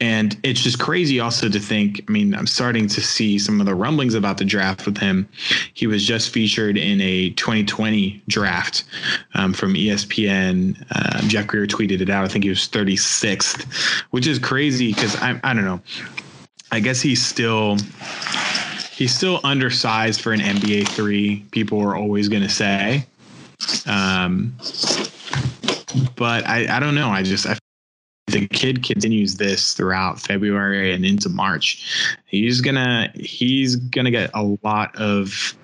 [0.00, 2.02] and it's just crazy also to think.
[2.08, 5.28] I mean, I'm starting to see some of the rumblings about the draft with him.
[5.74, 8.84] He was just featured in a 2020 draft
[9.34, 10.76] um, from ESPN.
[10.94, 12.24] Um, Jeff Greer tweeted it out.
[12.24, 13.64] I think he was 36th,
[14.12, 15.80] which is crazy because I I don't know.
[16.72, 17.76] I guess he's still
[18.92, 21.44] he's still undersized for an NBA three.
[21.50, 23.06] People are always going to say,
[23.86, 24.54] um,
[26.16, 27.10] but I I don't know.
[27.10, 27.58] I just I,
[28.28, 32.16] the kid continues this throughout February and into March.
[32.24, 35.54] He's gonna he's gonna get a lot of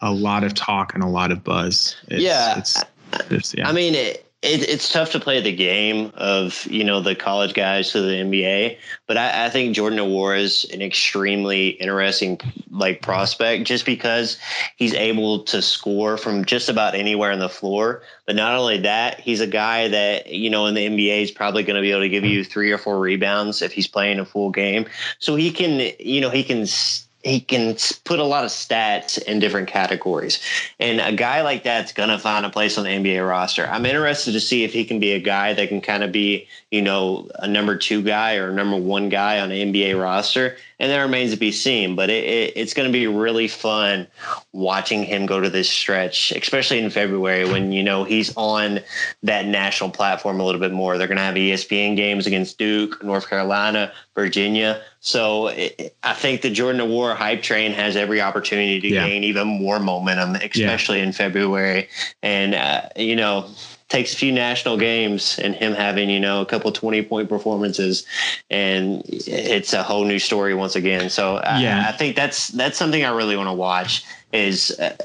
[0.00, 1.96] a lot of talk and a lot of buzz.
[2.08, 2.58] It's, Yeah.
[2.58, 2.82] it's,
[3.30, 3.68] it's yeah.
[3.68, 7.54] I mean, it, it, it's tough to play the game of you know the college
[7.54, 13.02] guys to the NBA, but I, I think Jordan Nwora is an extremely interesting like
[13.02, 14.38] prospect just because
[14.76, 18.02] he's able to score from just about anywhere on the floor.
[18.26, 21.62] But not only that, he's a guy that you know in the NBA is probably
[21.62, 24.24] going to be able to give you three or four rebounds if he's playing a
[24.24, 24.86] full game.
[25.18, 26.62] So he can you know he can.
[26.62, 30.38] s- he can put a lot of stats in different categories.
[30.78, 33.66] And a guy like that's going to find a place on the NBA roster.
[33.66, 36.46] I'm interested to see if he can be a guy that can kind of be,
[36.76, 40.56] you know, a number two guy or a number one guy on an NBA roster.
[40.78, 41.96] And that remains to be seen.
[41.96, 44.06] But it, it, it's going to be really fun
[44.52, 48.80] watching him go to this stretch, especially in February when, you know, he's on
[49.22, 50.98] that national platform a little bit more.
[50.98, 54.82] They're going to have ESPN games against Duke, North Carolina, Virginia.
[55.00, 59.06] So it, I think the Jordan Nwora hype train has every opportunity to Yeah.
[59.08, 61.88] gain even more momentum, especially in February.
[62.22, 63.48] And, uh, you know,
[63.88, 68.04] takes a few national games and him having, you know, a couple 20 point performances
[68.50, 71.08] and it's a whole new story once again.
[71.08, 71.84] So I- Yeah.
[71.88, 74.96] I, think that's, that's something I really want to watch is uh,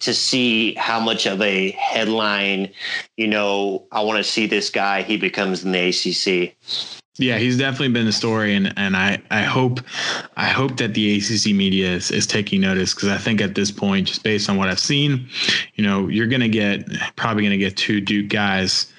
[0.00, 2.70] to see how much of a headline,
[3.16, 6.99] you know, I want to see this guy, he becomes in the ACC.
[7.18, 9.80] Yeah, he's definitely been the story, and and I I hope
[10.36, 13.70] I hope that the ACC media is, is taking notice because I think at this
[13.70, 15.28] point, just based on what I've seen,
[15.74, 18.92] you know, you're gonna get probably gonna get two Duke guys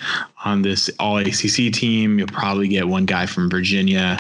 [0.43, 2.19] on this All ACC team.
[2.19, 4.19] You'll probably get one guy from Virginia.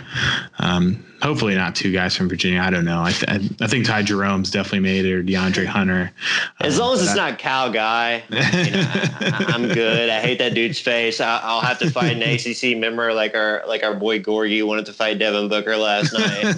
[0.59, 2.59] Um, hopefully, not two guys from Virginia.
[2.61, 3.01] I don't know.
[3.01, 6.11] I th- I think Ty Jerome's definitely made it, or DeAndre Hunter.
[6.59, 8.89] As Um, long as it's I- not Kyle Guy, you know,
[9.21, 10.09] I, I'm good.
[10.09, 11.19] I hate that dude's face.
[11.21, 14.85] I, I'll have to fight an ACC member like our like our boy Gorgui wanted
[14.87, 16.55] to fight Devin Booker last night.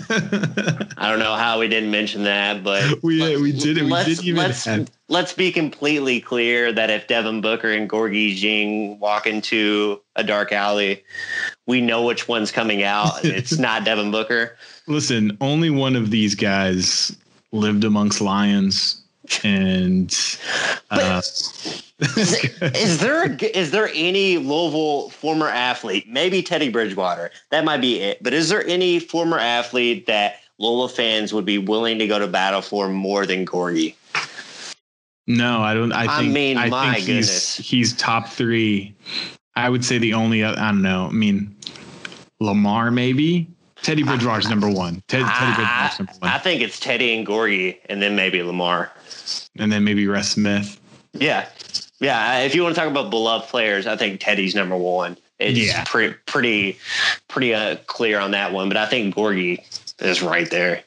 [0.97, 4.25] I don't know how we didn't mention that, but We- we didn't- we Let's didn't
[4.25, 9.27] even let's have- let's be completely clear that if Devin Booker and Gorgui Dieng walk
[9.27, 11.03] into a dark alley,
[11.65, 13.13] we know which one's coming out.
[13.23, 14.57] It's not Devin Booker.
[14.87, 17.15] Listen, only one of these guys
[17.51, 19.01] lived amongst lions,
[19.43, 20.13] and
[20.91, 21.21] uh,
[21.99, 26.07] is there a, is there any Louisville former athlete?
[26.09, 27.31] Maybe Teddy Bridgewater.
[27.51, 28.21] That might be it.
[28.21, 32.27] But is there any former athlete that Louisville fans would be willing to go to
[32.27, 33.95] battle for more than Gorgui?
[35.27, 35.91] no, I don't.
[35.91, 37.57] I think, I mean, I my think goodness.
[37.57, 38.93] he's he's top three.
[39.55, 40.43] I would say the only.
[40.43, 41.07] I don't know.
[41.07, 41.52] I mean,
[42.43, 43.47] Lamar maybe.
[43.81, 44.07] Teddy ah.
[44.07, 44.95] Bridgewater's number one.
[45.07, 46.31] Ted, Teddy I, Bridgewater's number one.
[46.31, 48.91] I think it's Teddy and Gorgui, and then maybe Lamar.
[49.57, 50.79] and then maybe Russ Smith.
[51.13, 51.47] Yeah,
[51.99, 52.37] yeah.
[52.37, 55.17] Uh, if you want to talk about beloved players, I think Teddy's number one.
[55.39, 55.83] It's Yeah.
[55.85, 56.77] pretty, pretty,
[57.27, 58.67] pretty uh, clear on that one.
[58.69, 59.59] But I think Gorgui
[59.99, 60.83] is right there.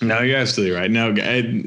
[0.00, 0.90] No, you're absolutely right.
[0.90, 1.64] No, I,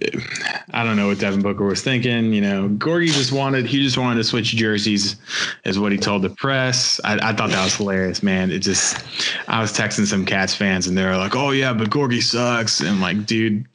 [0.71, 2.31] I don't know what Devin Booker was thinking.
[2.31, 5.17] You know, Gorgui just wanted he just wanted to switch jerseys,
[5.65, 7.01] is what he told the press.
[7.03, 8.49] I, I thought that was hilarious, man.
[8.49, 9.03] It just
[9.49, 12.79] I was texting some Cats fans and they were like, "Oh yeah, but Gorgui sucks."
[12.79, 13.65] And I'm like, dude,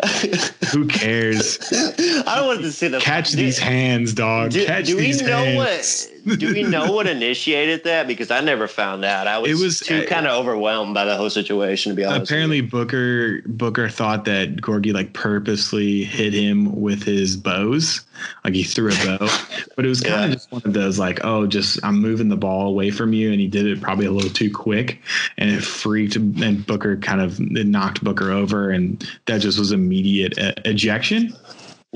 [0.73, 1.59] who cares?
[2.27, 4.51] I wanted to see the Catch these hands, dog.
[4.51, 6.09] Do, Catch do we these know hands.
[6.27, 6.39] what?
[6.41, 8.09] Do we know what initiated that?
[8.09, 9.29] Because I never found out.
[9.29, 11.93] I was, It was- too uh, kind of overwhelmed by the whole situation.
[11.93, 17.37] To be honest, Apparently, Booker Booker thought that Gorgui like purposely hit him with his
[17.37, 18.01] bows,
[18.45, 19.19] like he threw a bow.
[19.77, 20.25] but it was kind Yeah.
[20.27, 23.31] of just one of those like, oh, just I'm moving the ball away from you,
[23.31, 25.01] and he did it probably a little too quick,
[25.39, 29.71] and it freaked and Booker kind of it knocked Booker over, and that just was
[29.71, 31.33] immediate ejection.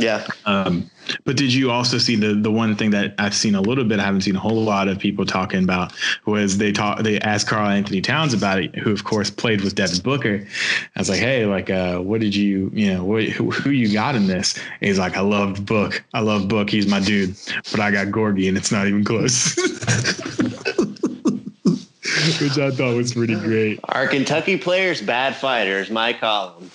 [0.01, 0.26] Yeah.
[0.46, 0.90] Um,
[1.24, 4.01] but did you also see the the one thing that I've seen a little bit,
[4.01, 5.92] I haven't seen a whole lot of people talking about
[6.24, 10.01] was they talk they asked Karl-Anthony Towns about it, who of course played with Devin
[10.01, 10.46] Booker.
[10.96, 13.92] I was like, hey, like, uh, what did you, you know, what, who, who you
[13.92, 14.57] got in this?
[14.57, 17.34] And he's like, I loved Book, I love Book, he's my dude,
[17.70, 19.57] but I got Gorgui, and it's not even close.
[22.40, 23.80] Which I thought was pretty great.
[23.84, 25.90] Our Kentucky players, bad fighters.
[25.90, 26.70] My column.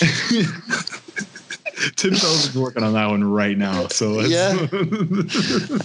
[1.96, 3.88] Tim Fells is working on that one right now.
[3.88, 4.50] So Yeah.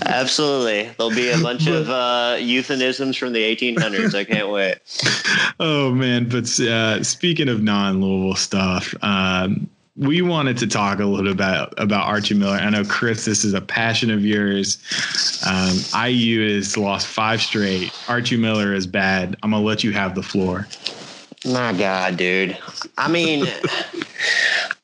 [0.06, 0.90] Absolutely.
[0.98, 4.16] There'll be a bunch of uh, euphemisms from the 1800s.
[4.16, 4.78] I can't wait.
[5.62, 11.32] Oh man, but uh, speaking of non-Louisville stuff, um, we wanted to talk a little
[11.32, 12.56] about about Archie Miller.
[12.56, 14.78] I know Chris, this is a passion of yours.
[15.46, 15.78] Um,
[16.08, 17.92] IU has lost five straight.
[18.08, 19.36] Archie Miller is bad.
[19.44, 20.66] I'm gonna let you have the floor.
[21.46, 22.58] My God, dude.
[22.98, 23.46] I mean,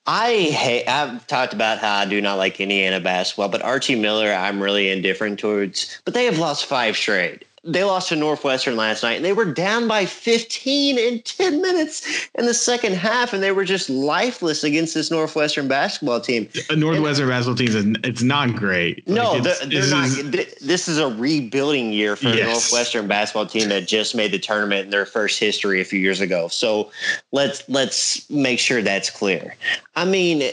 [0.07, 0.87] I hate.
[0.87, 4.91] I've talked about how I do not like Indiana basketball, but Archie Miller, I'm really
[4.91, 5.99] indifferent towards.
[6.05, 7.45] But they have lost five straight.
[7.67, 12.27] They lost to Northwestern last night, and they were down by 15 in 10 minutes
[12.35, 16.47] in the second half, and they were just lifeless against this Northwestern basketball team.
[16.69, 19.07] A Northwestern basketball team it's not great.
[19.07, 20.05] No, Like, they're, they're this not.
[20.05, 24.39] is- this is a rebuilding year for a Northwestern basketball team that just made the
[24.39, 26.47] tournament in their first history a few years ago.
[26.47, 26.91] So
[27.31, 29.55] let's let's make sure that's clear.
[29.95, 30.51] I mean,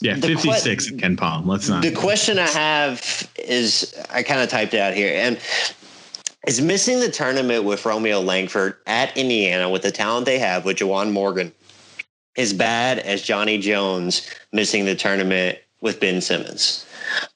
[0.00, 1.46] yeah, the que- 56 at KenPom.
[1.46, 1.82] Let's not.
[1.82, 5.38] the question I have is I kind of typed it out here and
[6.46, 10.78] is missing the tournament with Romeo Langford at Indiana with the talent they have with
[10.78, 11.52] Juwan Morgan
[12.36, 16.86] as bad as Johnny Jones missing the tournament with Ben Simmons?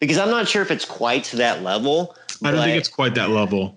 [0.01, 2.17] Because I'm not sure if it's quite to that level.
[2.43, 3.77] I don't think it's quite that level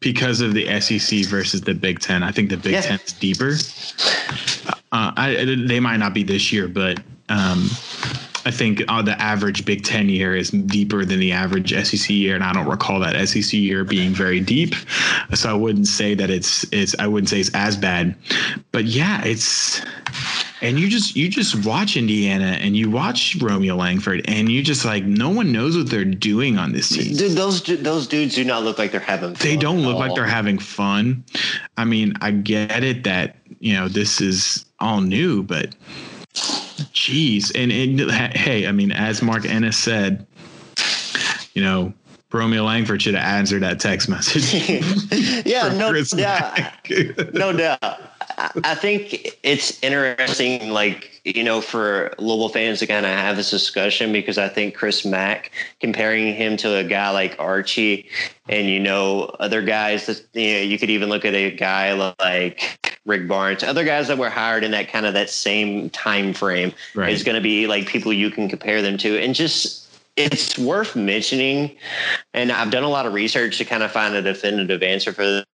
[0.00, 2.22] because of the SEC versus the Big Ten.
[2.22, 2.80] I think the Big Yeah.
[2.80, 3.54] Ten is deeper.
[4.92, 7.70] Uh, I, they might not be this year, but um,
[8.44, 12.34] I think uh, the average Big Ten year is deeper than the average SEC year,
[12.34, 14.74] and I don't recall that SEC year being very deep.
[15.34, 18.14] So I wouldn't say that it's it's I wouldn't say it's as bad,
[18.72, 19.82] but yeah, it's.
[20.62, 24.84] And you just you just watch Indiana and you watch Romeo Langford and you just
[24.84, 27.16] like no one knows what they're doing on this team.
[27.16, 29.32] Dude, those those dudes do not look like they're having.
[29.34, 31.24] They don't look like they're having fun.
[31.78, 35.74] I mean, I get it that you know this is all new, but
[36.92, 40.26] geez, and, and hey, I mean, as Mark Ennis said,
[41.54, 41.92] you know,
[42.32, 44.54] Romeo Langford should have answered that text message.
[45.46, 46.70] yeah, no, yeah,
[47.32, 47.78] no doubt.
[47.82, 53.36] I, I think it's interesting, like you know, for Louisville fans to kind of have
[53.36, 55.50] this discussion because I think Chris Mack
[55.80, 58.08] comparing him to a guy like Archie,
[58.48, 61.92] and you know, other guys that you know, you could even look at a guy
[61.94, 66.34] like Rick Barnes, other guys that were hired in that kind of that same time
[66.34, 67.12] frame Right.
[67.12, 70.96] is going to be like people you can compare them to, and just it's worth
[70.96, 71.76] mentioning.
[72.34, 75.44] And I've done a lot of research to kind of find a definitive answer for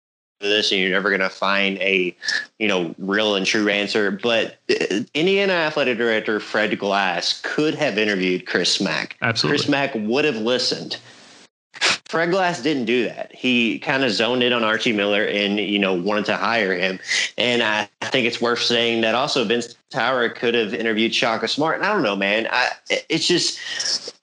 [0.41, 2.17] this, and you're never going to find a
[2.59, 4.11] you know real and true answer.
[4.11, 9.17] But uh, Indiana athletic director Fred Glass could have interviewed Chris Mack.
[9.23, 9.59] Absolutely.
[9.59, 10.99] Chris Mack would have listened.
[12.09, 13.35] Fred Glass didn't do that.
[13.35, 16.99] He kind of zoned in on Archie Miller and you know wanted to hire him.
[17.37, 21.77] And I, think it's worth saying that also Vince Tyra could have interviewed Shaka Smart.
[21.77, 22.47] And I don't know, man.
[22.51, 23.59] I it's just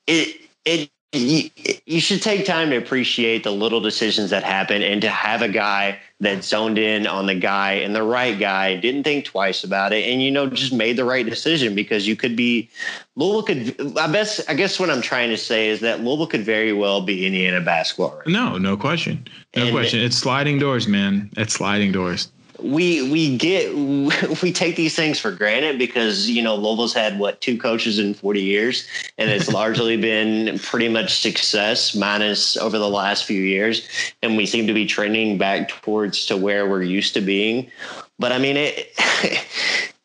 [0.07, 1.49] it it you,
[1.85, 5.47] you should take time to appreciate the little decisions that happen and to have a
[5.47, 9.93] guy that zoned in on the guy and the right guy didn't think twice about
[9.93, 12.67] it and you know just made the right decision because you could be
[13.15, 16.43] Louisville could I guess I guess what I'm trying to say is that Louisville could
[16.43, 19.27] very well be Indiana basketball right No, no question.
[19.55, 19.99] No And- question.
[19.99, 21.29] It's sliding doors, man.
[21.37, 22.29] It's sliding doors.
[22.63, 23.75] We we get
[24.41, 28.13] we take these things for granted because you know Louisville's had what two coaches in
[28.13, 28.87] 40 years
[29.17, 33.87] and it's largely been pretty much success minus over the last few years
[34.21, 37.69] and we seem to be trending back towards to where we're used to being.
[38.17, 38.97] But I mean it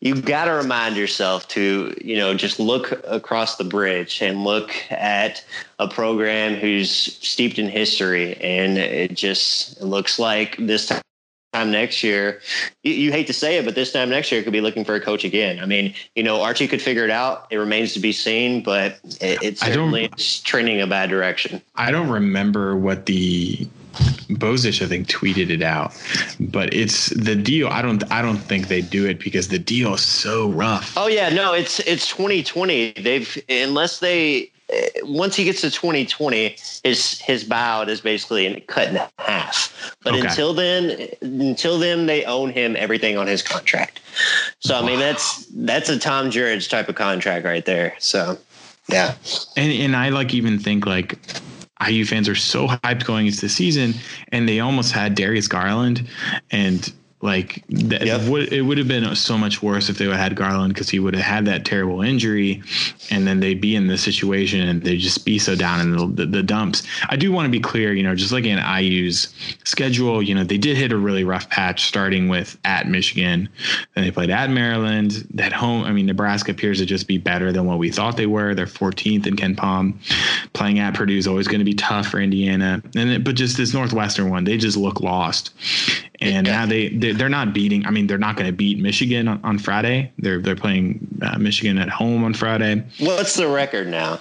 [0.01, 4.75] you've got to remind yourself to you know just look across the bridge and look
[4.91, 5.45] at
[5.79, 10.93] a program who's steeped in history and it just looks like this
[11.53, 12.41] time next year,
[12.83, 14.95] you, you hate to say it, but this time next year could be looking for
[14.95, 15.61] a coach again.
[15.61, 17.47] I mean, you know, Archie could figure it out.
[17.51, 21.11] It remains to be seen, but it, it I don't- certainly is trending a bad
[21.11, 21.63] direction.
[21.75, 23.67] I don't remember what the
[24.29, 25.93] Bozich, I think, tweeted it out,
[26.39, 27.69] but it's the deal.
[27.69, 30.93] I don't, I don't think they do it because the deal is so rough.
[30.97, 32.93] Oh yeah, no, it's it's 2020.
[32.93, 34.53] They've unless they
[35.03, 39.95] once he gets to 2020, his his buyout is basically cut in half.
[40.03, 40.27] But Okay.
[40.27, 44.01] until then, until then, they own him everything on his contract.
[44.61, 47.95] So I mean, that's that's a Tom Jurich type of contract right there.
[47.99, 48.39] So
[48.89, 49.15] yeah.
[49.57, 51.19] And and I like even think like
[51.87, 53.95] IU fans are so hyped going into the season,
[54.33, 56.07] and they almost had Darius Garland,
[56.51, 58.23] and like that Yep.
[58.29, 61.15] would it would have been so much worse if they had Garland because he would
[61.15, 62.63] have had that terrible injury,
[63.11, 66.07] and then they'd be in this situation and they'd just be so down in the,
[66.07, 66.85] the, the dumps.
[67.09, 70.45] I do want to be clear, you know, just looking at IU's schedule, you know,
[70.45, 73.49] they did hit a really rough patch starting with at Michigan,
[73.95, 75.85] then they played at Maryland, that home.
[75.85, 78.55] I mean, Nebraska appears to just be better than what we thought they were.
[78.55, 79.95] They're 14th in KenPom.
[80.53, 83.57] Playing at Purdue is always going to be tough for Indiana, and it, but just
[83.57, 85.51] this Northwestern one, they just look lost.
[86.21, 86.53] And Yeah.
[86.53, 87.87] now they they- they're not beating.
[87.87, 90.13] I mean, they're not going to beat Michigan on, on Friday.
[90.19, 92.85] They're they're playing uh, Michigan at home on Friday.
[92.99, 94.21] What's the record now?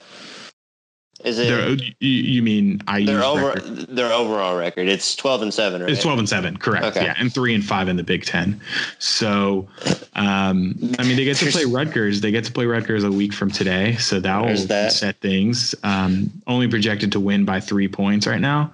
[1.25, 1.69] Is it They're,
[1.99, 3.65] you, you mean IU's their over record?
[3.89, 4.87] their overall record?
[4.87, 5.89] It's 12 and seven, right?
[5.89, 6.85] It's 12 and 7, correct.
[6.85, 7.05] Okay.
[7.05, 8.61] Yeah, and 3 and 5 in the Big 10.
[8.99, 9.67] So,
[10.15, 12.21] um, I mean, they get to play Rutgers.
[12.21, 13.95] They get to play Rutgers a week from today.
[13.95, 14.93] So that will that.
[14.93, 15.73] set things.
[15.83, 18.71] Um, only projected to win by three points right now.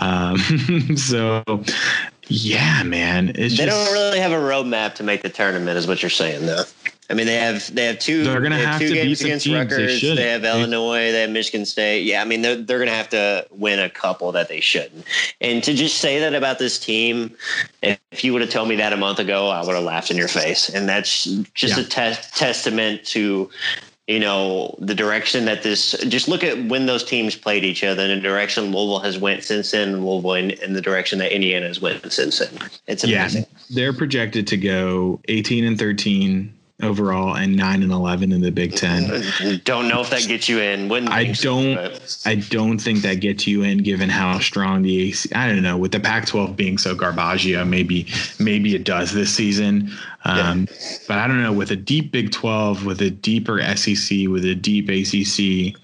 [0.00, 0.38] Um,
[0.96, 1.42] so,
[2.30, 3.30] yeah, man.
[3.30, 6.10] It's They just, don't really have a roadmap to make the tournament, is what you're
[6.10, 6.62] saying, though.
[7.10, 8.22] I mean, they have they have two.
[8.22, 9.78] They're gonna they have two games against teams they Rutgers.
[9.94, 10.20] They, shouldn't.
[10.20, 11.10] have Illinois.
[11.10, 12.04] They have Michigan State.
[12.04, 15.04] Yeah, I mean, they're they're gonna have to win a couple that they shouldn't.
[15.40, 17.34] And to just say that about this team,
[17.82, 20.12] if, if you would have told me that a month ago, I would have laughed
[20.12, 20.68] in your face.
[20.68, 21.24] And that's
[21.54, 21.82] just Yeah.
[21.82, 23.50] a te- testament to.
[24.10, 25.92] You know the direction that this.
[26.08, 29.44] Just look at when those teams played each other, and the direction Louisville has went
[29.44, 29.90] since then.
[29.90, 32.50] and Louisville in, in the direction that Indiana has went since then.
[32.88, 33.46] It's amazing yeah, amazing.
[33.70, 36.52] they're projected to go 18 and 13
[36.82, 39.60] overall and 9 and 11 in the Big 10.
[39.64, 40.88] Don't know if that gets you in.
[40.88, 41.74] Wouldn't I don't.
[41.76, 45.30] but- I don't think that gets you in, given how strong the AC.
[45.34, 45.76] I don't know.
[45.76, 48.06] With the Pac-12 being so garbaggio, maybe
[48.38, 49.90] maybe it does this season.
[50.24, 50.68] Um,
[51.08, 51.52] But I don't know.
[51.52, 55.74] With a deep Big 12, with a deeper SEC, with a deep ACC,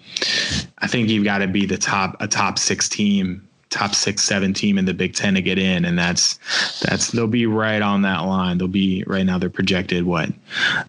[0.78, 3.46] I think you've got to be the top a top six team,
[3.76, 6.38] top six seven team in the Big Ten to get in, and that's
[6.80, 8.56] that's they'll be right on that line.
[8.58, 9.38] They'll be right now.
[9.38, 10.30] They're projected what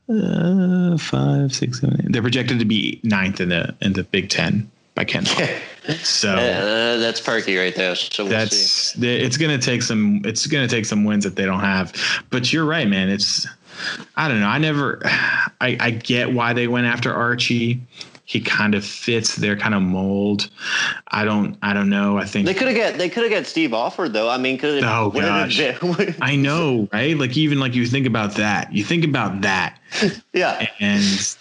[0.10, 2.02] uh, five, six, seven.
[2.02, 2.12] Eight.
[2.14, 5.60] They're projected to be ninth in the in the Big Ten by KenPom.
[6.04, 7.96] So Uh, that's perky right there.
[7.96, 11.24] So we'll that's the- it's going to take some it's going to take some wins
[11.24, 11.94] that they don't have.
[12.30, 13.10] But you're right, man.
[13.10, 13.46] It's
[14.16, 14.48] I don't know.
[14.48, 17.82] I never I I get why they went after Archie.
[18.28, 20.50] He kind of fits their kind of mold.
[21.08, 22.18] I don't I don't know.
[22.18, 24.30] I think They could have got they could have got Steve Alford though.
[24.30, 25.58] I mean, could Oh, gosh.
[26.22, 27.18] I know, right?
[27.18, 28.74] Like even like you think about that.
[28.74, 29.80] You think about that
[30.34, 30.68] yeah.
[30.82, 31.38] and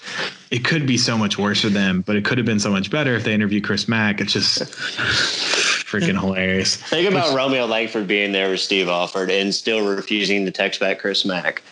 [0.53, 2.89] it could be so much worse for them, but it could have been so much
[2.89, 4.21] better if they interviewed Chris Mack.
[4.21, 4.61] It's just
[5.87, 6.77] freaking hilarious.
[6.77, 11.01] Think about Romeo Langford being there with Steve Alford and still refusing to text back
[11.01, 11.65] Chris Mack.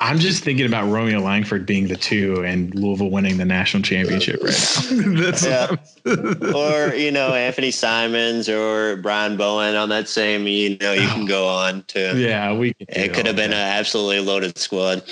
[0.00, 4.40] I'm just thinking about Romeo Langford being the two and Louisville winning the national championship
[4.42, 5.20] right now.
[5.20, 5.74] That's Yeah.
[6.54, 10.46] or you know Anthony Simons or Brian Bowen on that same.
[10.46, 11.26] You know you can oh.
[11.26, 12.16] go on to.
[12.16, 12.74] yeah, we.
[12.74, 15.02] could It could have been an absolutely loaded squad.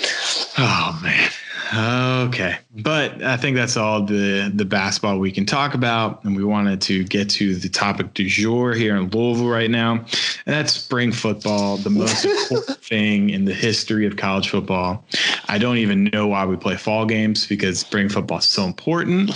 [0.57, 1.29] Oh man,
[1.75, 2.57] Okay.
[2.77, 6.23] But I think that's all the the basketball we can talk about.
[6.23, 9.93] And we wanted to get to the topic du jour here in Louisville right now.
[9.93, 15.03] And that's spring football, the most important thing in the history of college football.
[15.49, 19.31] I don't even know why we play fall games because spring football is so important.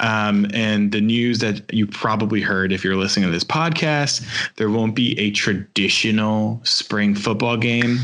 [0.00, 4.70] Um, and the news that you probably heard if you're listening to this podcast, there
[4.70, 7.98] won't be a traditional spring football game.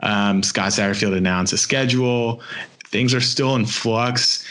[0.00, 2.40] Um, Scott Satterfield announced a schedule
[2.90, 4.44] things are still in flux.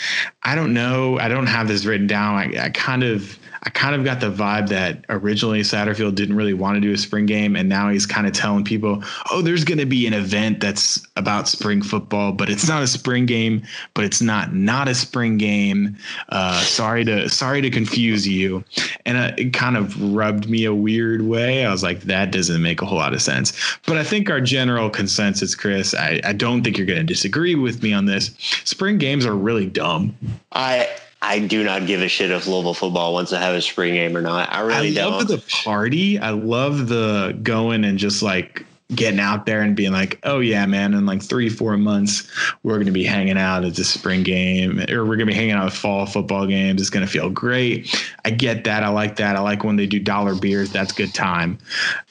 [0.43, 1.19] I don't know.
[1.19, 2.35] I don't have this written down.
[2.35, 6.53] I, I kind of I kind of got the vibe that originally Satterfield didn't really
[6.53, 9.63] want to do a spring game, and now he's kind of telling people, "Oh, there's
[9.63, 13.63] going to be an event that's about spring football, but it's not a spring game,
[13.93, 15.97] but it's not not a spring game."
[16.29, 18.63] Uh, sorry to sorry to confuse you,
[19.05, 21.65] and uh, it kind of rubbed me a weird way.
[21.65, 23.77] I was like, that doesn't make a whole lot of sense.
[23.85, 27.55] But I think our general consensus, Chris, I, I don't think you're going to disagree
[27.55, 28.31] with me on this.
[28.63, 30.15] Spring games are really dumb.
[30.51, 30.89] I
[31.21, 34.15] I do not give a shit if Louisville football wants to have a spring game
[34.15, 34.51] or not.
[34.53, 35.13] I really I don't.
[35.13, 36.17] I love the party.
[36.17, 38.65] I love the going and just like
[38.95, 42.29] getting out there and being like, oh yeah, man, in like three, four months,
[42.63, 45.65] we're gonna be hanging out at the spring game, or we're gonna be hanging out
[45.65, 46.81] with fall football games.
[46.81, 47.95] It's gonna feel great.
[48.25, 48.83] I get that.
[48.83, 49.35] I like that.
[49.35, 50.71] I like when they do dollar beers.
[50.71, 51.57] That's good time.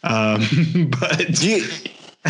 [0.05, 0.47] Um,
[1.01, 1.67] but do you,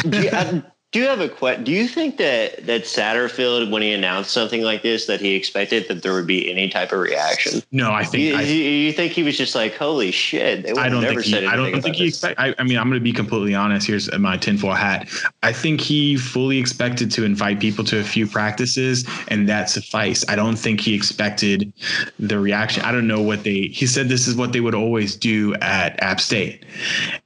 [0.08, 1.64] do you, I, do you have a question?
[1.64, 5.86] Do you think that that Satterfield, when he announced something like this, that he expected
[5.88, 7.62] that there would be any type of reaction?
[7.70, 10.66] no, I think You, I, you, think he was just like, "Holy shit"?
[10.78, 12.40] I don't never think he, I don't think he expect.
[12.40, 13.86] I, I mean, I'm going to be completely honest.
[13.86, 15.10] Here's my tinfoil hat.
[15.42, 20.30] I think he fully expected to invite people to a few practices, and that sufficed.
[20.30, 21.70] I don't think he expected
[22.18, 22.82] the reaction.
[22.84, 23.66] I don't know what they.
[23.66, 26.64] He said this is what they would always do at App State,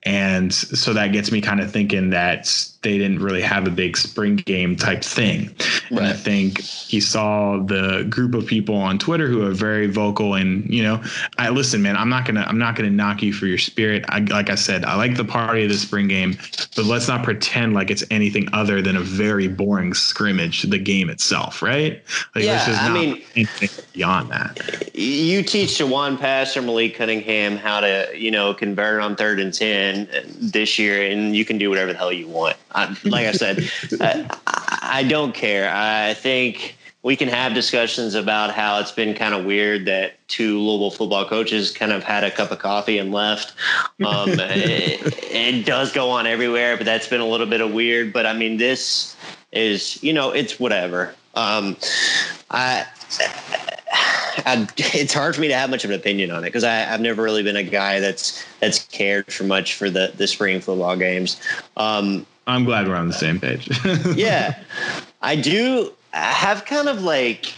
[0.03, 2.49] and so that gets me kind of thinking that
[2.83, 5.55] they didn't really have a big spring game type thing.
[5.91, 10.35] And I think he saw the group of people on Twitter who are very vocal
[10.35, 11.03] and you know,
[11.39, 14.05] I listen, man, I'm not gonna I'm not gonna knock you for your spirit.
[14.09, 16.37] I like I said, I like the party of the spring game,
[16.77, 21.11] but let's not pretend like it's anything other than a very boring scrimmage, the game
[21.11, 22.03] itself, right?
[22.35, 24.59] Like Yeah, I not mean- anything beyond that.
[24.95, 29.53] you teach Jawon Pass or Malik Cunningham how to, you know, convert on third and
[29.53, 32.57] ten this year, and you can do whatever the hell you want.
[32.75, 34.28] I, like I said, I,
[34.82, 35.70] I don't care.
[35.72, 40.61] I think we can have discussions about how it's been kind of weird that two
[40.61, 43.55] Louisville football coaches kind of had a cup of coffee and left.
[44.05, 45.01] Um, it,
[45.32, 48.12] it does go on everywhere, but that's been a little bit of weird.
[48.12, 49.16] But I mean, this
[49.51, 51.14] is, you know, it's whatever.
[51.34, 51.76] Um,
[52.51, 52.86] I.
[54.45, 57.03] I, it's hard for me to have much of an opinion on it because I've
[57.03, 60.97] never really been a guy that's that's cared for much for the the spring football
[60.97, 61.38] games.
[61.76, 63.68] Um, I'm glad we're on the same page.
[64.16, 64.59] yeah,
[65.20, 67.53] I do have kind of like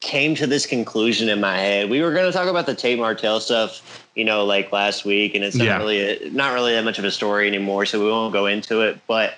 [0.00, 1.90] came to this conclusion in my head.
[1.90, 5.34] We were going to talk about the Tate Martell stuff, you know, like last week,
[5.34, 5.76] and it's not Yeah.
[5.78, 8.80] really a, not really that much of a story anymore, so we won't go into
[8.82, 8.98] it.
[9.06, 9.34] But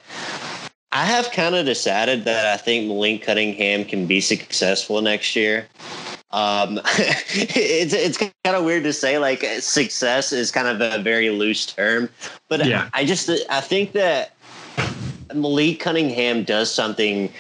[0.93, 5.66] I have kind of decided that I think Malik Cunningham can be successful next year.
[6.32, 11.30] Um, it's it's kind of weird to say like success is kind of a very
[11.30, 12.09] loose term,
[12.49, 12.89] but Yeah.
[12.93, 14.32] I just I think that
[15.35, 17.33] Malik Cunningham does something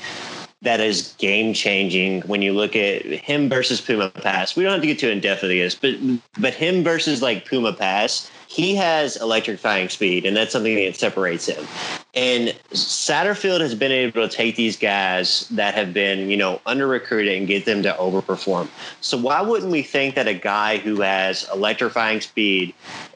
[0.62, 4.56] that is game changing when you look at him versus Puma Pass.
[4.56, 5.94] We don't have to get too in depth with this, but
[6.38, 11.46] but him versus like Puma Pass, he has electrifying speed, and that's something that separates
[11.46, 11.66] him.
[12.14, 16.86] And Satterfield has been able to take these guys that have been, you know, under
[16.86, 18.68] recruited and get them to overperform.
[19.02, 22.74] So why wouldn't we think that a guy who has electrifying speed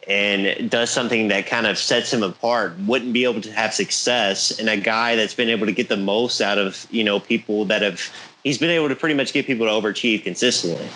[0.08, 4.58] and does something that kind of sets him apart wouldn't be able to have success
[4.58, 7.64] and a guy that's been able to get the most out of you know people
[7.64, 8.00] that have
[8.44, 10.88] he's been able to pretty much get people to overachieve consistently.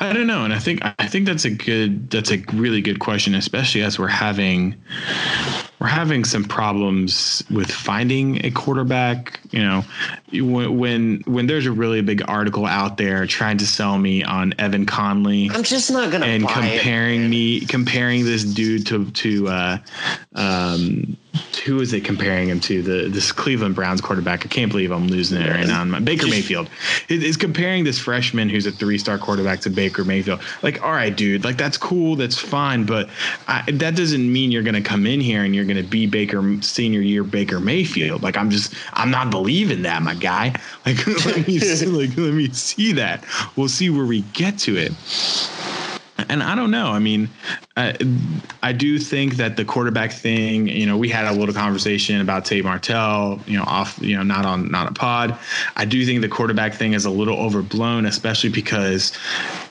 [0.00, 3.00] I don't know, and I think I think that's a good that's a really good
[3.00, 4.76] question, especially as we're having
[5.80, 9.40] we're having some problems with finding a quarterback.
[9.50, 9.84] You know,
[10.32, 14.86] when when there's a really big article out there trying to sell me on Evan
[14.86, 17.28] Conley i'm just not gonna and buy comparing it.
[17.28, 19.78] me comparing this dude to to uh,
[20.34, 21.16] um,
[21.64, 24.44] who is it comparing him to the this Cleveland Browns quarterback?
[24.44, 25.84] I can't believe I'm losing it right now.
[25.84, 26.70] My- Baker Mayfield
[27.08, 30.40] is comparing this freshman who's a three star quarterback to Baker Mayfield.
[30.62, 33.10] Like, all right, dude, like that's cool, that's fine, but
[33.46, 36.06] I, that doesn't mean you're going to come in here and you're going to be
[36.06, 38.22] Baker senior year Baker Mayfield.
[38.22, 40.54] Like, I'm just I'm not believing that, my guy.
[40.86, 43.22] Like, let me see, like let me see that.
[43.56, 44.92] We'll see where we get to it
[46.28, 46.88] and I don't know.
[46.88, 47.28] I mean,
[47.78, 47.96] I,
[48.60, 52.44] I do think that the quarterback thing, you know, we had a little conversation about
[52.44, 55.38] Tate Martell, you know, off, you know, not on not a pod.
[55.76, 59.12] I do think the quarterback thing is a little overblown, especially because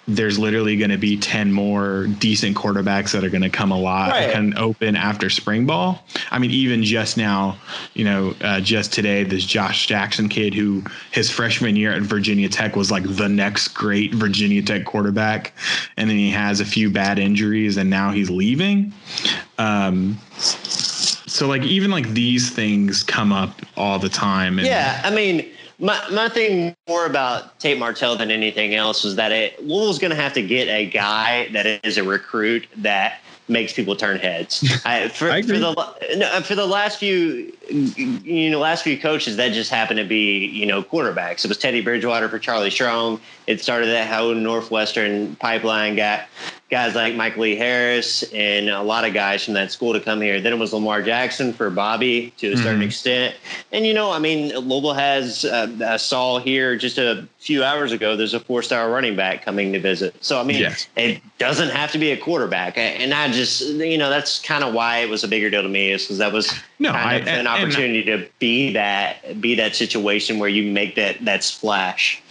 [0.08, 3.78] there's literally going to be 10 more decent quarterbacks that are going to come a
[3.78, 4.34] lot right.
[4.34, 6.02] and open after spring ball.
[6.32, 7.58] I mean, even just now,
[7.94, 10.82] you know, uh, just today, this Josh Jackson kid who
[11.12, 15.52] his freshman year at Virginia Tech was like the next great Virginia Tech quarterback.
[15.98, 18.94] And then he has a few bad injuries and now he's leaving.
[19.58, 24.58] Um, so like even like these things come up all the time.
[24.58, 25.02] And, yeah.
[25.04, 25.48] I mean,
[25.80, 30.12] my my thing more about Tate Martell than anything else was that it Louisville's going
[30.12, 33.20] to have to get a guy that is a recruit that
[33.50, 34.82] makes people turn heads.
[34.86, 35.74] I, for, I for the
[36.18, 40.48] no, for the last few you know last few coaches that just happened to be
[40.48, 41.46] you know quarterbacks.
[41.46, 43.22] It was Teddy Bridgewater for Charlie Strong.
[43.46, 46.26] It started that how Northwestern pipeline got
[46.70, 50.20] guys like Mike Lee Harris and a lot of guys from that school to come
[50.20, 50.42] here.
[50.42, 52.64] Then it was Lamar Jackson for Bobby to a mm-hmm.
[52.64, 53.36] certain extent.
[53.72, 57.94] And, you know, I mean, Louisville has, uh, I saw here just a few hours
[57.94, 60.22] ago, there's a four star running back coming to visit.
[60.22, 60.88] So, I mean, yes.
[60.98, 62.78] it doesn't have to be a quarterback.
[62.78, 65.70] And I just, you know, that's kind of why it was a bigger deal to
[65.70, 70.38] me is because that was no, I, an opportunity to be that, be that situation
[70.38, 72.22] where you make that, that splash.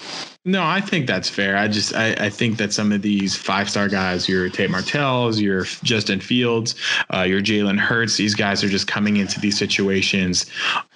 [0.49, 1.57] No, I think that's fair.
[1.57, 5.41] I just I, I think that some of these five star guys, your Tate Martells,
[5.41, 6.77] your Justin Fields,
[7.13, 10.47] uh, your Jalen Hurts, these guys are just coming into these situations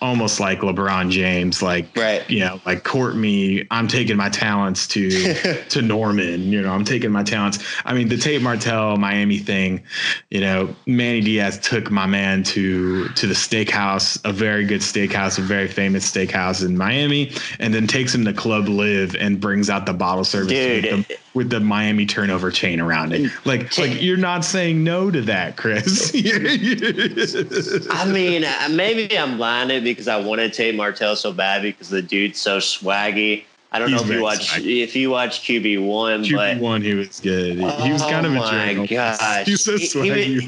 [0.01, 2.29] almost like LeBron James, like right.
[2.31, 3.67] you know, like court me.
[3.73, 5.35] I'm taking my talents to
[5.69, 6.53] to Norman.
[6.53, 7.59] You know, I'm taking my talents.
[7.85, 9.83] I mean, the Tate Martell Miami thing.
[10.31, 15.41] You know, Manny Diaz took my man to to the steakhouse, a very good steakhouse,
[15.41, 19.71] a very famous steakhouse in Miami, and then takes him to Club Live and brings
[19.71, 23.31] out the bottle service with the, with, the, Miami turnover chain around it.
[23.45, 26.13] Like, like you're not saying no to that, Chris.
[27.91, 31.89] I mean, uh, maybe I'm blinded because I want to take Martell so bad because
[31.89, 33.45] the dude's so swaggy.
[33.73, 36.95] I don't He's know if you watch if you watch QB one, QB one he
[36.95, 37.57] was good.
[37.57, 38.77] He, oh was kind of a jerk.
[38.77, 40.41] Oh my gosh, he's so swaggy.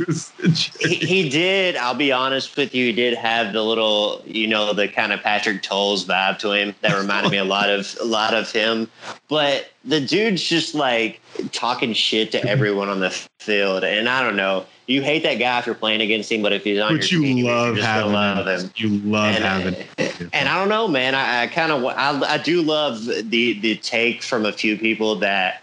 [0.81, 1.77] He, he, he, did.
[1.77, 2.87] I'll be honest with you.
[2.87, 6.75] He did have the little, you know, the kind of Patrick Towles vibe to him
[6.81, 8.91] that reminded me a lot of a lot of him.
[9.29, 11.20] But the dude's just like
[11.53, 13.11] talking shit to everyone on the
[13.41, 16.53] field, and I don't know you hate that guy if you're playing against him, but
[16.53, 18.70] if he's on but your you team, love you having love him.
[18.76, 19.87] You love and, having.
[19.99, 21.14] And, and I don't know, man.
[21.14, 25.16] I, I kind of I, I do love the the take from a few people
[25.16, 25.62] that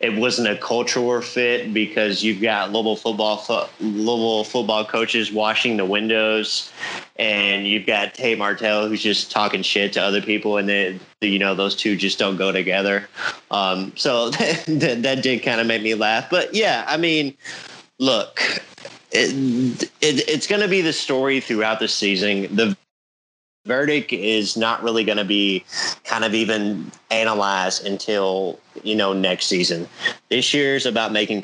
[0.00, 5.76] it wasn't a cultural fit because you've got Louisville football fo- Louisville football coaches washing
[5.76, 6.70] the windows,
[7.16, 11.38] and you've got Tate Martell who's just talking shit to other people, and then you
[11.38, 13.08] know those two just don't go together.
[13.50, 17.36] Um, so that, that did kind of make me laugh, but yeah, I mean
[17.98, 18.40] look,
[19.10, 22.54] it, it, it's going to be the story throughout the season.
[22.54, 22.76] The
[23.66, 25.64] verdict is not really going to be
[26.04, 29.88] kind of even analyzed until you know next season.
[30.30, 31.42] This year is about making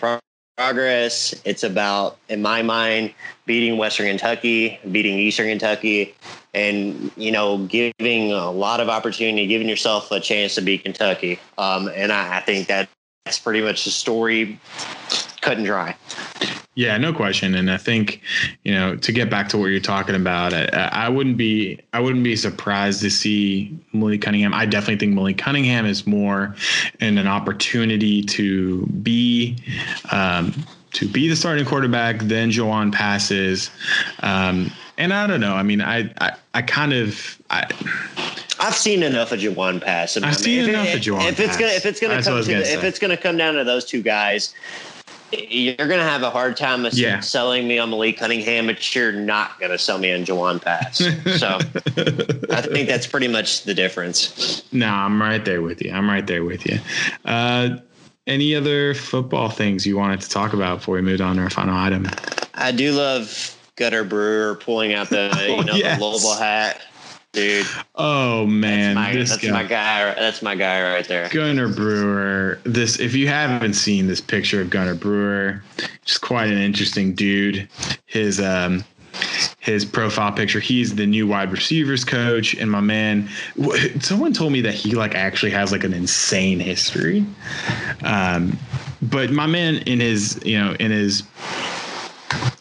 [0.56, 1.34] progress.
[1.44, 3.14] It's about, in my mind,
[3.46, 6.14] beating Western Kentucky, beating Eastern Kentucky,
[6.54, 11.38] and you know giving a lot of opportunity, giving yourself a chance to beat Kentucky.
[11.58, 12.88] Um, and I, I think that
[13.24, 14.58] that's pretty much the story
[15.40, 15.96] cut and dry.
[16.76, 17.54] Yeah, no question.
[17.54, 18.20] And I think,
[18.64, 22.00] you know, to get back to what you're talking about, I, I wouldn't be I
[22.00, 24.52] wouldn't be surprised to see Malik Cunningham.
[24.52, 26.54] I definitely think Malik Cunningham is more
[27.00, 29.56] in an opportunity to be
[30.10, 30.52] um,
[30.94, 33.70] to be the starting quarterback than Jawon passes.
[34.20, 35.54] Um, and I don't know.
[35.54, 37.70] I mean, I I, I kind of I.
[38.60, 40.16] I've seen enough of Jawon pass.
[40.16, 41.28] I I've seen if enough it, of Jawon.
[41.28, 43.64] If it's gonna if it's gonna come to the, if it's gonna come down to
[43.64, 44.54] those two guys,
[45.48, 47.20] you're going to have a hard time yeah.
[47.20, 50.98] selling me on Malik Cunningham, but you're not going to sell me on Jawon Pass.
[51.38, 51.58] So
[52.50, 54.62] I think that's pretty much the difference.
[54.72, 55.92] No, I'm right there with you.
[55.92, 56.78] I'm right there with you.
[57.24, 57.76] Uh,
[58.26, 61.50] any other football things you wanted to talk about before we moved on to our
[61.50, 62.06] final item?
[62.54, 65.98] I do love Gunter Brewer pulling out the oh, you know yes.
[65.98, 66.80] the Louisville hat
[67.34, 67.66] dude.
[67.94, 69.50] Oh man, that's, my, this that's guy.
[69.50, 70.14] my guy.
[70.14, 71.28] That's my guy right there.
[71.28, 72.58] Gunter Brewer.
[72.64, 75.62] This, if you haven't seen this picture of Gunter Brewer,
[76.04, 77.68] just quite an interesting dude.
[78.06, 78.84] His um,
[79.60, 80.60] his profile picture.
[80.60, 83.28] He's the new wide receivers coach, and my man.
[84.00, 87.26] Someone told me that he like actually has like an insane history.
[88.04, 88.58] Um,
[89.02, 91.22] but my man in his you know in his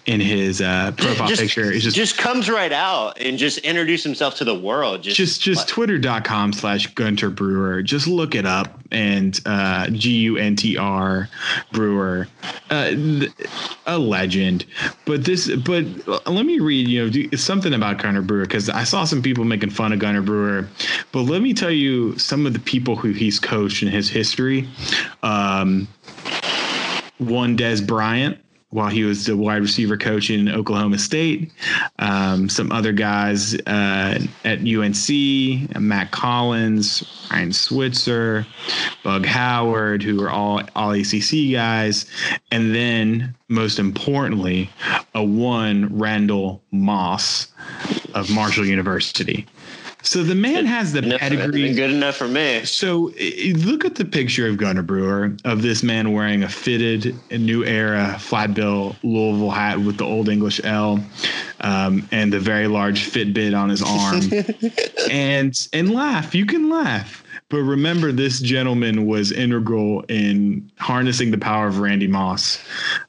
[0.05, 1.71] in his uh, profile just, picture.
[1.71, 5.03] It just just comes right out and just introduce himself to the world.
[5.03, 7.81] Just just, just twitter.com slash Gunter Brewer.
[7.81, 11.29] Just look it up and uh, G U N T R
[11.71, 12.27] Brewer.
[12.69, 12.95] Uh,
[13.85, 14.65] a legend.
[15.05, 15.85] But this, but
[16.27, 19.69] let me read, you know, something about Gunter Brewer because I saw some people making
[19.69, 20.67] fun of Gunter Brewer.
[21.11, 24.67] But let me tell you some of the people who he's coached in his history.
[25.21, 25.87] Um,
[27.19, 28.42] one Dez Bryant,
[28.73, 31.51] while he was the wide receiver coach in Oklahoma State.
[31.99, 38.47] Um, some other guys uh, at UNC, Mack Hollins, Ryan Switzer,
[39.03, 42.07] Bug Howard, who are all all ACC guys,
[42.51, 44.71] and then most importantly,
[45.13, 47.49] a one Randall Moss
[48.15, 49.45] of Marshall University.
[50.03, 51.73] So the man has the Enough- pedigree.
[51.73, 52.63] Good enough for me.
[52.65, 53.11] So
[53.55, 58.17] look at the picture of Gunter Brewer of this man wearing a fitted new era
[58.19, 61.03] flat bill Louisville hat with the old English L
[61.61, 64.21] um, and the very large Fitbit on his arm.
[65.09, 66.35] and and laugh.
[66.35, 67.23] You can laugh.
[67.49, 72.59] But remember, this gentleman was integral in harnessing the power of Randy Moss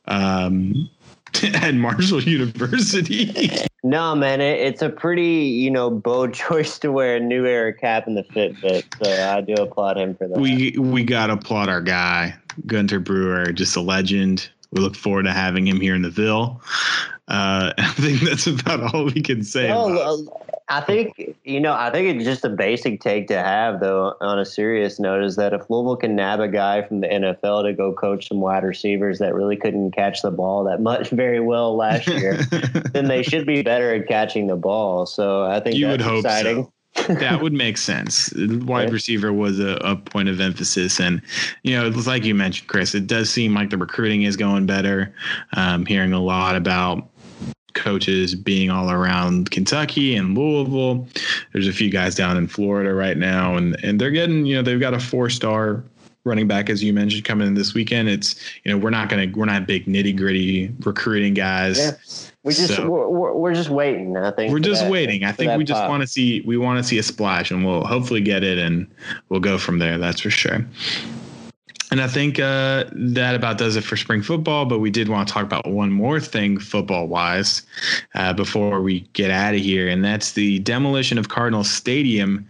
[0.07, 0.89] um,
[1.55, 3.49] at Marshall University.
[3.83, 7.73] No, man, it, it's a pretty, you know, bold choice to wear a new era
[7.73, 8.85] cap in the Fitbit.
[9.03, 10.39] So I do applaud him for that.
[10.39, 12.35] we we got to applaud our guy
[12.67, 14.49] Gunter Brewer, just a legend.
[14.71, 16.61] We look forward to having him here in the Ville.
[17.29, 19.69] Uh, I think that's about all we can say.
[19.69, 20.27] No,
[20.69, 21.75] I think you know.
[21.75, 24.15] I think it's just a basic take to have, though.
[24.23, 27.65] On a serious note, is that if Louisville can nab a guy from the NFL
[27.65, 31.41] to go coach some wide receivers that really couldn't catch the ball that much very
[31.41, 32.39] well last year,
[32.93, 35.05] then they should be better at catching the ball.
[35.05, 36.65] So I think You that's would hope exciting.
[36.65, 36.71] so.
[37.09, 38.33] that would make sense.
[38.37, 41.21] Wide receiver was a, a point of emphasis, and
[41.63, 42.95] you know, it's like you mentioned, Chris.
[42.95, 45.13] It does seem like the recruiting is going better.
[45.55, 47.09] Um, hearing a lot about
[47.75, 51.07] coaches being all around Kentucky and Louisville.
[51.53, 54.63] There's a few guys down in Florida right now, and and they're getting you know
[54.63, 55.85] they've got a four star
[56.25, 58.09] running back as you mentioned coming in this weekend.
[58.09, 61.79] It's you know we're not gonna we're not big nitty gritty recruiting guys.
[61.79, 61.93] Yeah.
[62.45, 64.15] We just So- we're, we're, just waiting.
[64.19, 65.25] I think We're just that- waiting.
[65.25, 67.85] I think we just want to see we want to see a splash, and we'll
[67.85, 68.87] hopefully get it, and
[69.31, 69.97] we'll go from there.
[69.97, 70.67] That's for sure.
[71.95, 74.67] And I think uh, that about does it for spring football.
[74.67, 77.63] But we did want to talk about one more thing, football wise,
[78.17, 82.49] uh, before we get out of here, and that's the demolition of Cardinal Stadium,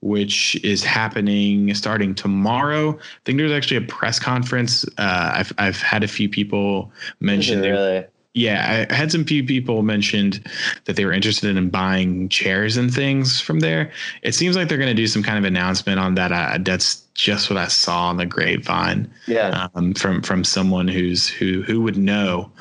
[0.00, 2.92] which is happening starting tomorrow.
[2.92, 4.86] I think there's actually a press conference.
[4.96, 6.90] Uh, I've I've had a few people
[7.20, 8.06] mention really?
[8.36, 10.46] Yeah, I had some few people mentioned
[10.84, 13.90] that they were interested in buying chairs and things from there.
[14.22, 16.62] It seems like they're going to do some kind of announcement on that.
[16.62, 19.68] That's just what I saw on the grapevine Yeah.
[19.74, 22.52] um, from from someone who's who who would know.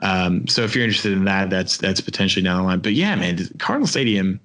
[0.00, 2.78] Um, so if you're interested in that, that's that's potentially down the line.
[2.80, 4.40] But yeah, man, Cardinal Stadium,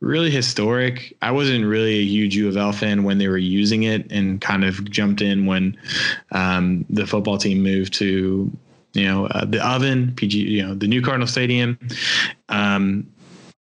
[0.00, 1.16] really historic.
[1.22, 4.38] I wasn't really a huge U of L fan when they were using it, and
[4.38, 5.78] kind of jumped in when
[6.32, 8.52] um, the football team moved to
[8.92, 11.78] you know uh, the oven pg you know the new cardinal stadium.
[12.48, 13.06] Um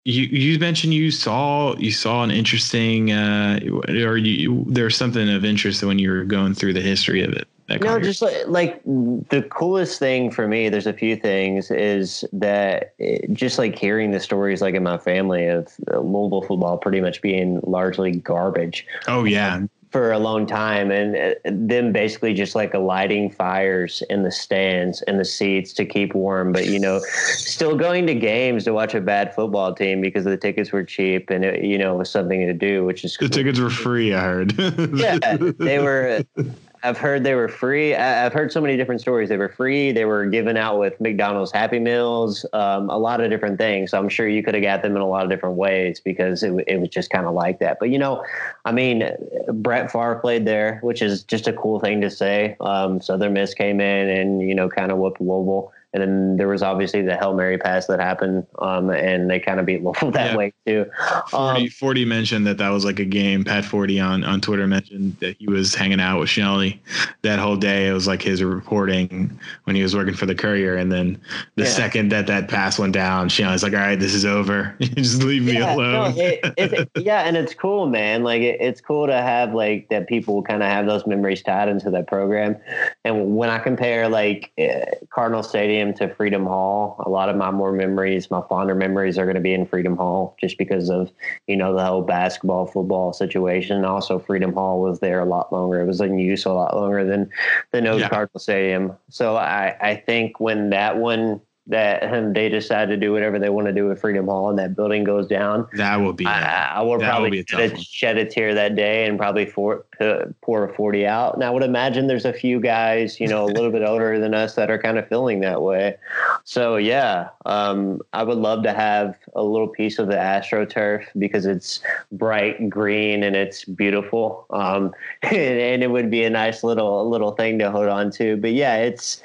[0.04, 5.44] you you mentioned you saw you saw an interesting uh or you there's something of
[5.44, 7.46] interest when you were going through the history of it
[7.80, 12.94] No, just like, like the coolest thing for me, there's a few things, is that
[12.98, 17.00] it, just like hearing the stories like in my family of uh, Louisville football pretty
[17.00, 18.86] much being largely garbage.
[19.06, 19.62] Oh yeah
[19.92, 25.02] for a long time and uh, them basically just like lighting fires in the stands
[25.02, 26.98] and the seats to keep warm but you know
[27.34, 31.28] still going to games to watch a bad football team because the tickets were cheap
[31.28, 34.14] and it, you know it was something to do which is the tickets were free
[34.14, 34.58] i heard
[34.94, 35.18] yeah,
[35.58, 36.24] they were.
[36.84, 37.94] I've heard they were free.
[37.94, 39.28] I've heard so many different stories.
[39.28, 39.92] They were free.
[39.92, 43.92] They were given out with McDonald's Happy Meals, um, a lot of different things.
[43.92, 46.42] So I'm sure you could have got them in a lot of different ways because
[46.42, 47.78] it, it was just kind of like that.
[47.78, 48.24] But you know,
[48.64, 49.08] I mean,
[49.52, 52.56] Brett Favre played there, which is just a cool thing to say.
[52.60, 55.72] Um, Southern Miss came in and you know kind of whooped Louisville.
[55.94, 59.60] And then there was obviously the Hail Mary pass that happened, um, and they kind
[59.60, 60.36] of beat Louisville that Yeah.
[60.36, 60.86] way too.
[61.28, 63.44] Forde, Um, Forde mentioned that that was like a game.
[63.44, 66.80] Pat Forde on, on Twitter mentioned that he was hanging out with Shelly
[67.22, 67.88] that whole day.
[67.88, 70.76] It was like his reporting when he was working for the Courier.
[70.76, 71.20] And then
[71.56, 71.68] the Yeah.
[71.70, 74.74] second that that pass went down, Shelly's like, all right, this is over.
[74.80, 75.92] Just leave me yeah, alone.
[75.92, 78.22] No, it, it, yeah, and it's cool, man.
[78.22, 81.68] Like it, it's cool to have like that people kind of have those memories tied
[81.68, 82.56] into that program.
[83.04, 87.50] And when I compare like eh, Cardinal Stadium to Freedom Hall, a lot of my
[87.50, 91.10] more memories, my fonder memories, are going to be in Freedom Hall, just because of
[91.46, 93.84] you know the whole basketball football situation.
[93.84, 95.80] Also, Freedom Hall was there a lot longer.
[95.80, 97.30] It was in use a lot longer than
[97.72, 98.08] than old Yeah.
[98.08, 98.96] Cardinal Stadium.
[99.08, 102.02] So I I think when that one that
[102.34, 105.04] they decide to do whatever they want to do with Freedom Hall and that building
[105.04, 105.68] goes down.
[105.74, 106.26] That will be.
[106.26, 109.46] I, I will will probably a shed, a, shed a tear that day and probably
[109.46, 111.34] for, uh, pour a 40 out.
[111.34, 114.34] And I would imagine there's a few guys, you know, a little bit older than
[114.34, 115.96] us that are kind of feeling that way.
[116.44, 121.46] So, yeah, um, I would love to have a little piece of the AstroTurf because
[121.46, 124.46] it's bright green and it's beautiful.
[124.50, 124.92] Um,
[125.22, 128.36] and, and it would be a nice little little thing to hold on to.
[128.36, 129.22] But yeah, it's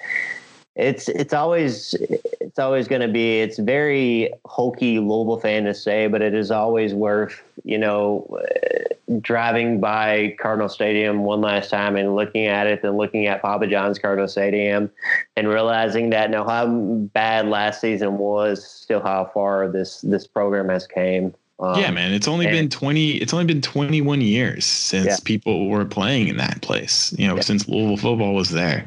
[0.77, 1.95] it's it's always
[2.39, 6.51] it's always going to be it's very hokey Louisville fan to say, but it is
[6.51, 12.67] always worth you know uh, driving by Cardinal Stadium one last time and looking at
[12.67, 14.91] it, then looking at Papa John's Cardinal Stadium,
[15.35, 20.69] and realizing that no how bad last season was, still how far this this program
[20.69, 21.33] has came.
[21.59, 22.13] Um, yeah, man.
[22.13, 23.11] It's only been twenty.
[23.17, 25.17] It's only been twenty one years since Yeah.
[25.23, 27.13] people were playing in that place.
[27.17, 27.41] You know, Yeah.
[27.41, 28.85] since Louisville football was there,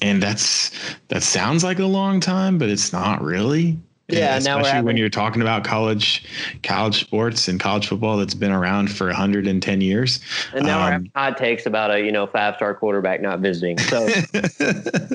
[0.00, 0.70] and that's
[1.08, 3.76] that sounds like a long time, but it's not really.
[4.10, 6.24] Yeah, And we're especially when you're talking about college,
[6.62, 10.20] college sports and college football that's been around for 110 years.
[10.54, 13.40] And now we're Um, having hot takes about a you know five star quarterback not
[13.40, 13.76] visiting.
[13.78, 14.06] So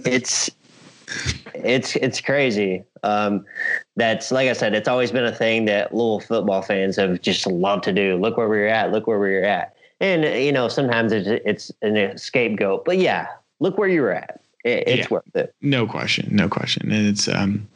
[0.06, 0.52] it's
[1.54, 2.84] it's it's crazy.
[3.04, 3.46] Um,
[3.96, 7.46] that's like I said, it's always been a thing that Louisville football fans have just
[7.48, 8.16] loved to do.
[8.18, 8.92] Look where we're at.
[8.92, 9.76] Look where we're at.
[10.00, 13.28] And you know sometimes it's it's an scapegoat, but yeah,
[13.60, 14.42] look where you're at.
[14.64, 15.08] It, it's Yeah.
[15.10, 15.54] worth it.
[15.62, 17.68] No question, no question, and it's um,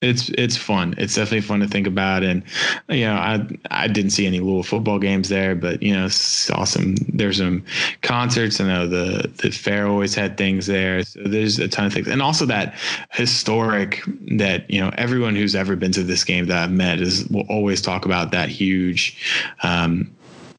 [0.00, 0.94] it's it's fun.
[0.96, 2.44] It's definitely fun to think about, and
[2.88, 6.62] you know, I I didn't see any Louisville football games there, but you know, saw
[6.64, 6.94] some.
[7.08, 7.64] There's some
[8.02, 8.60] concerts.
[8.60, 11.02] I know the the fair always had things there.
[11.02, 12.76] So there's a ton of things, and also that
[13.10, 17.26] historic that you know everyone who's ever been to this game that I've met is
[17.26, 19.16] will always talk about that huge.
[19.64, 20.14] Um,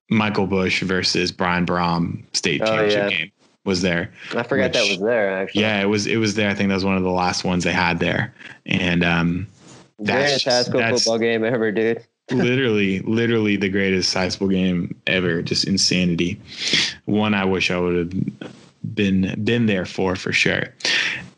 [0.10, 3.18] Michael Bush versus Brian Brohm state Oh, championship yeah.
[3.18, 3.32] game
[3.70, 4.12] was there.
[4.36, 5.62] I forgot that was there actually.
[5.62, 6.50] Yeah, it was it was there.
[6.50, 8.34] I think that was one of the last ones they had there.
[8.66, 9.48] And um
[10.04, 12.06] Greatest high that's, school that's football game ever, dude.
[12.32, 15.42] literally literally the greatest high school game ever.
[15.42, 16.40] Just insanity.
[17.06, 20.74] One I wish I would have been been there for for sure.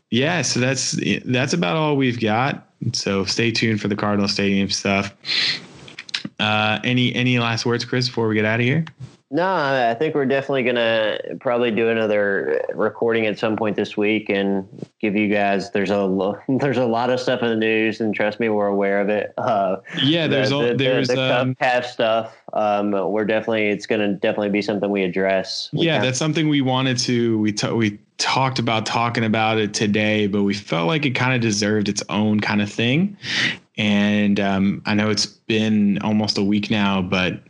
[0.09, 2.67] Yeah, so that's that's about all we've got.
[2.93, 5.13] So stay tuned for the Cardinal Stadium stuff.
[6.39, 8.85] Uh, any any last words, Chris, before we get out of here?
[9.33, 14.29] No, I think we're definitely gonna probably do another recording at some point this week
[14.29, 14.67] and
[14.99, 15.71] give you guys.
[15.71, 18.67] There's a lo- there's a lot of stuff in the news, and trust me, we're
[18.67, 19.33] aware of it.
[19.37, 22.35] Uh, Yeah, there's the, all the, there's the, the um, Cup stuff.
[22.51, 25.69] Um, we're definitely it's gonna definitely be something we address.
[25.71, 29.57] We yeah kinda- that's something we wanted to we ta- we talked about talking about
[29.57, 33.17] it today but we felt like it kind of deserved its own kind of thing
[33.79, 37.41] and um, i know it's been almost a week now but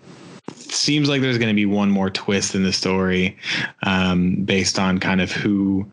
[0.74, 3.38] seems like there's going to be one more twist in the story
[3.84, 5.90] um, based on kind of who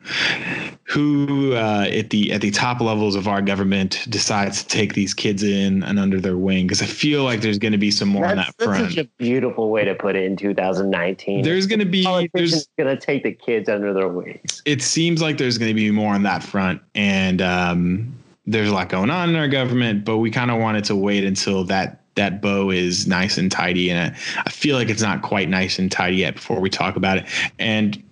[0.85, 5.13] who uh, at the at the top levels of our government decides to take these
[5.15, 8.09] kids in and under their wing because I feel like there's going to be some
[8.09, 8.93] more on That's, that that's front.
[8.93, 11.43] such a beautiful way to put it in 2019.
[11.43, 14.63] There's going to be there's going to take the kids under their wings.
[14.65, 18.15] it seems like there's going to be more on that front and um,
[18.47, 21.25] there's a lot going on in our government but we kind of wanted to wait
[21.25, 24.15] until that that bow is nice and tidy and
[24.45, 27.27] I, feel like it's not quite nice and tidy yet before we talk about it
[27.61, 28.03] and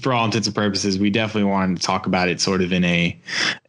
[0.00, 2.84] for all intents and purposes we definitely want to talk about it sort of in
[2.84, 3.18] a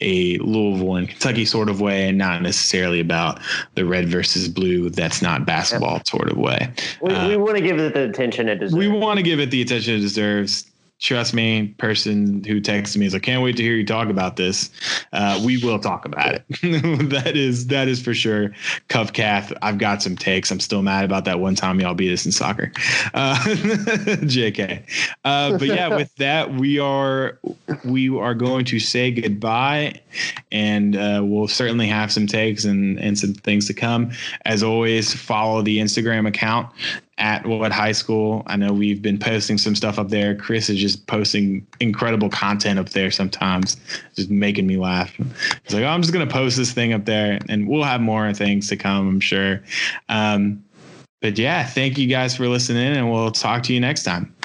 [0.02, 3.40] a Louisville and Kentucky sort of way and not necessarily about
[3.74, 6.72] the red versus blue that's not basketball sort of way
[7.02, 8.76] We, Uh, we want to give it the attention it deserves.
[8.78, 10.70] we want to give it the attention it deserves.
[11.00, 14.38] Trust me, person who texted me is like, "Can't wait to hear you talk about
[14.38, 14.70] this."
[15.12, 16.46] Uh, we will talk about it.
[17.10, 18.52] that is that is for sure.
[18.88, 19.52] Cov Cath.
[19.62, 20.50] I've got some takes.
[20.50, 22.72] I'm still mad about that one time y'all beat us in soccer.
[23.14, 23.36] Uh,
[24.24, 24.84] Jk.
[25.26, 27.38] Uh, but yeah, with that, we are
[27.84, 30.00] we are going to say goodbye,
[30.54, 34.12] and uh, we'll certainly have some takes and and some things to come.
[34.46, 36.70] As always, follow the Instagram account
[37.18, 38.44] at what high school.
[38.48, 40.36] I know we've been posting some stuff up there.
[40.36, 43.78] Chris is just posting incredible content up there sometimes,
[44.16, 45.14] just making me laugh.
[45.64, 48.02] It's like, oh, I'm just going to post this thing up there and we'll have
[48.02, 49.62] more things to come, I'm sure.
[50.10, 50.64] Um,
[51.22, 54.36] but yeah, thank you guys for listening and we'll talk to you next time.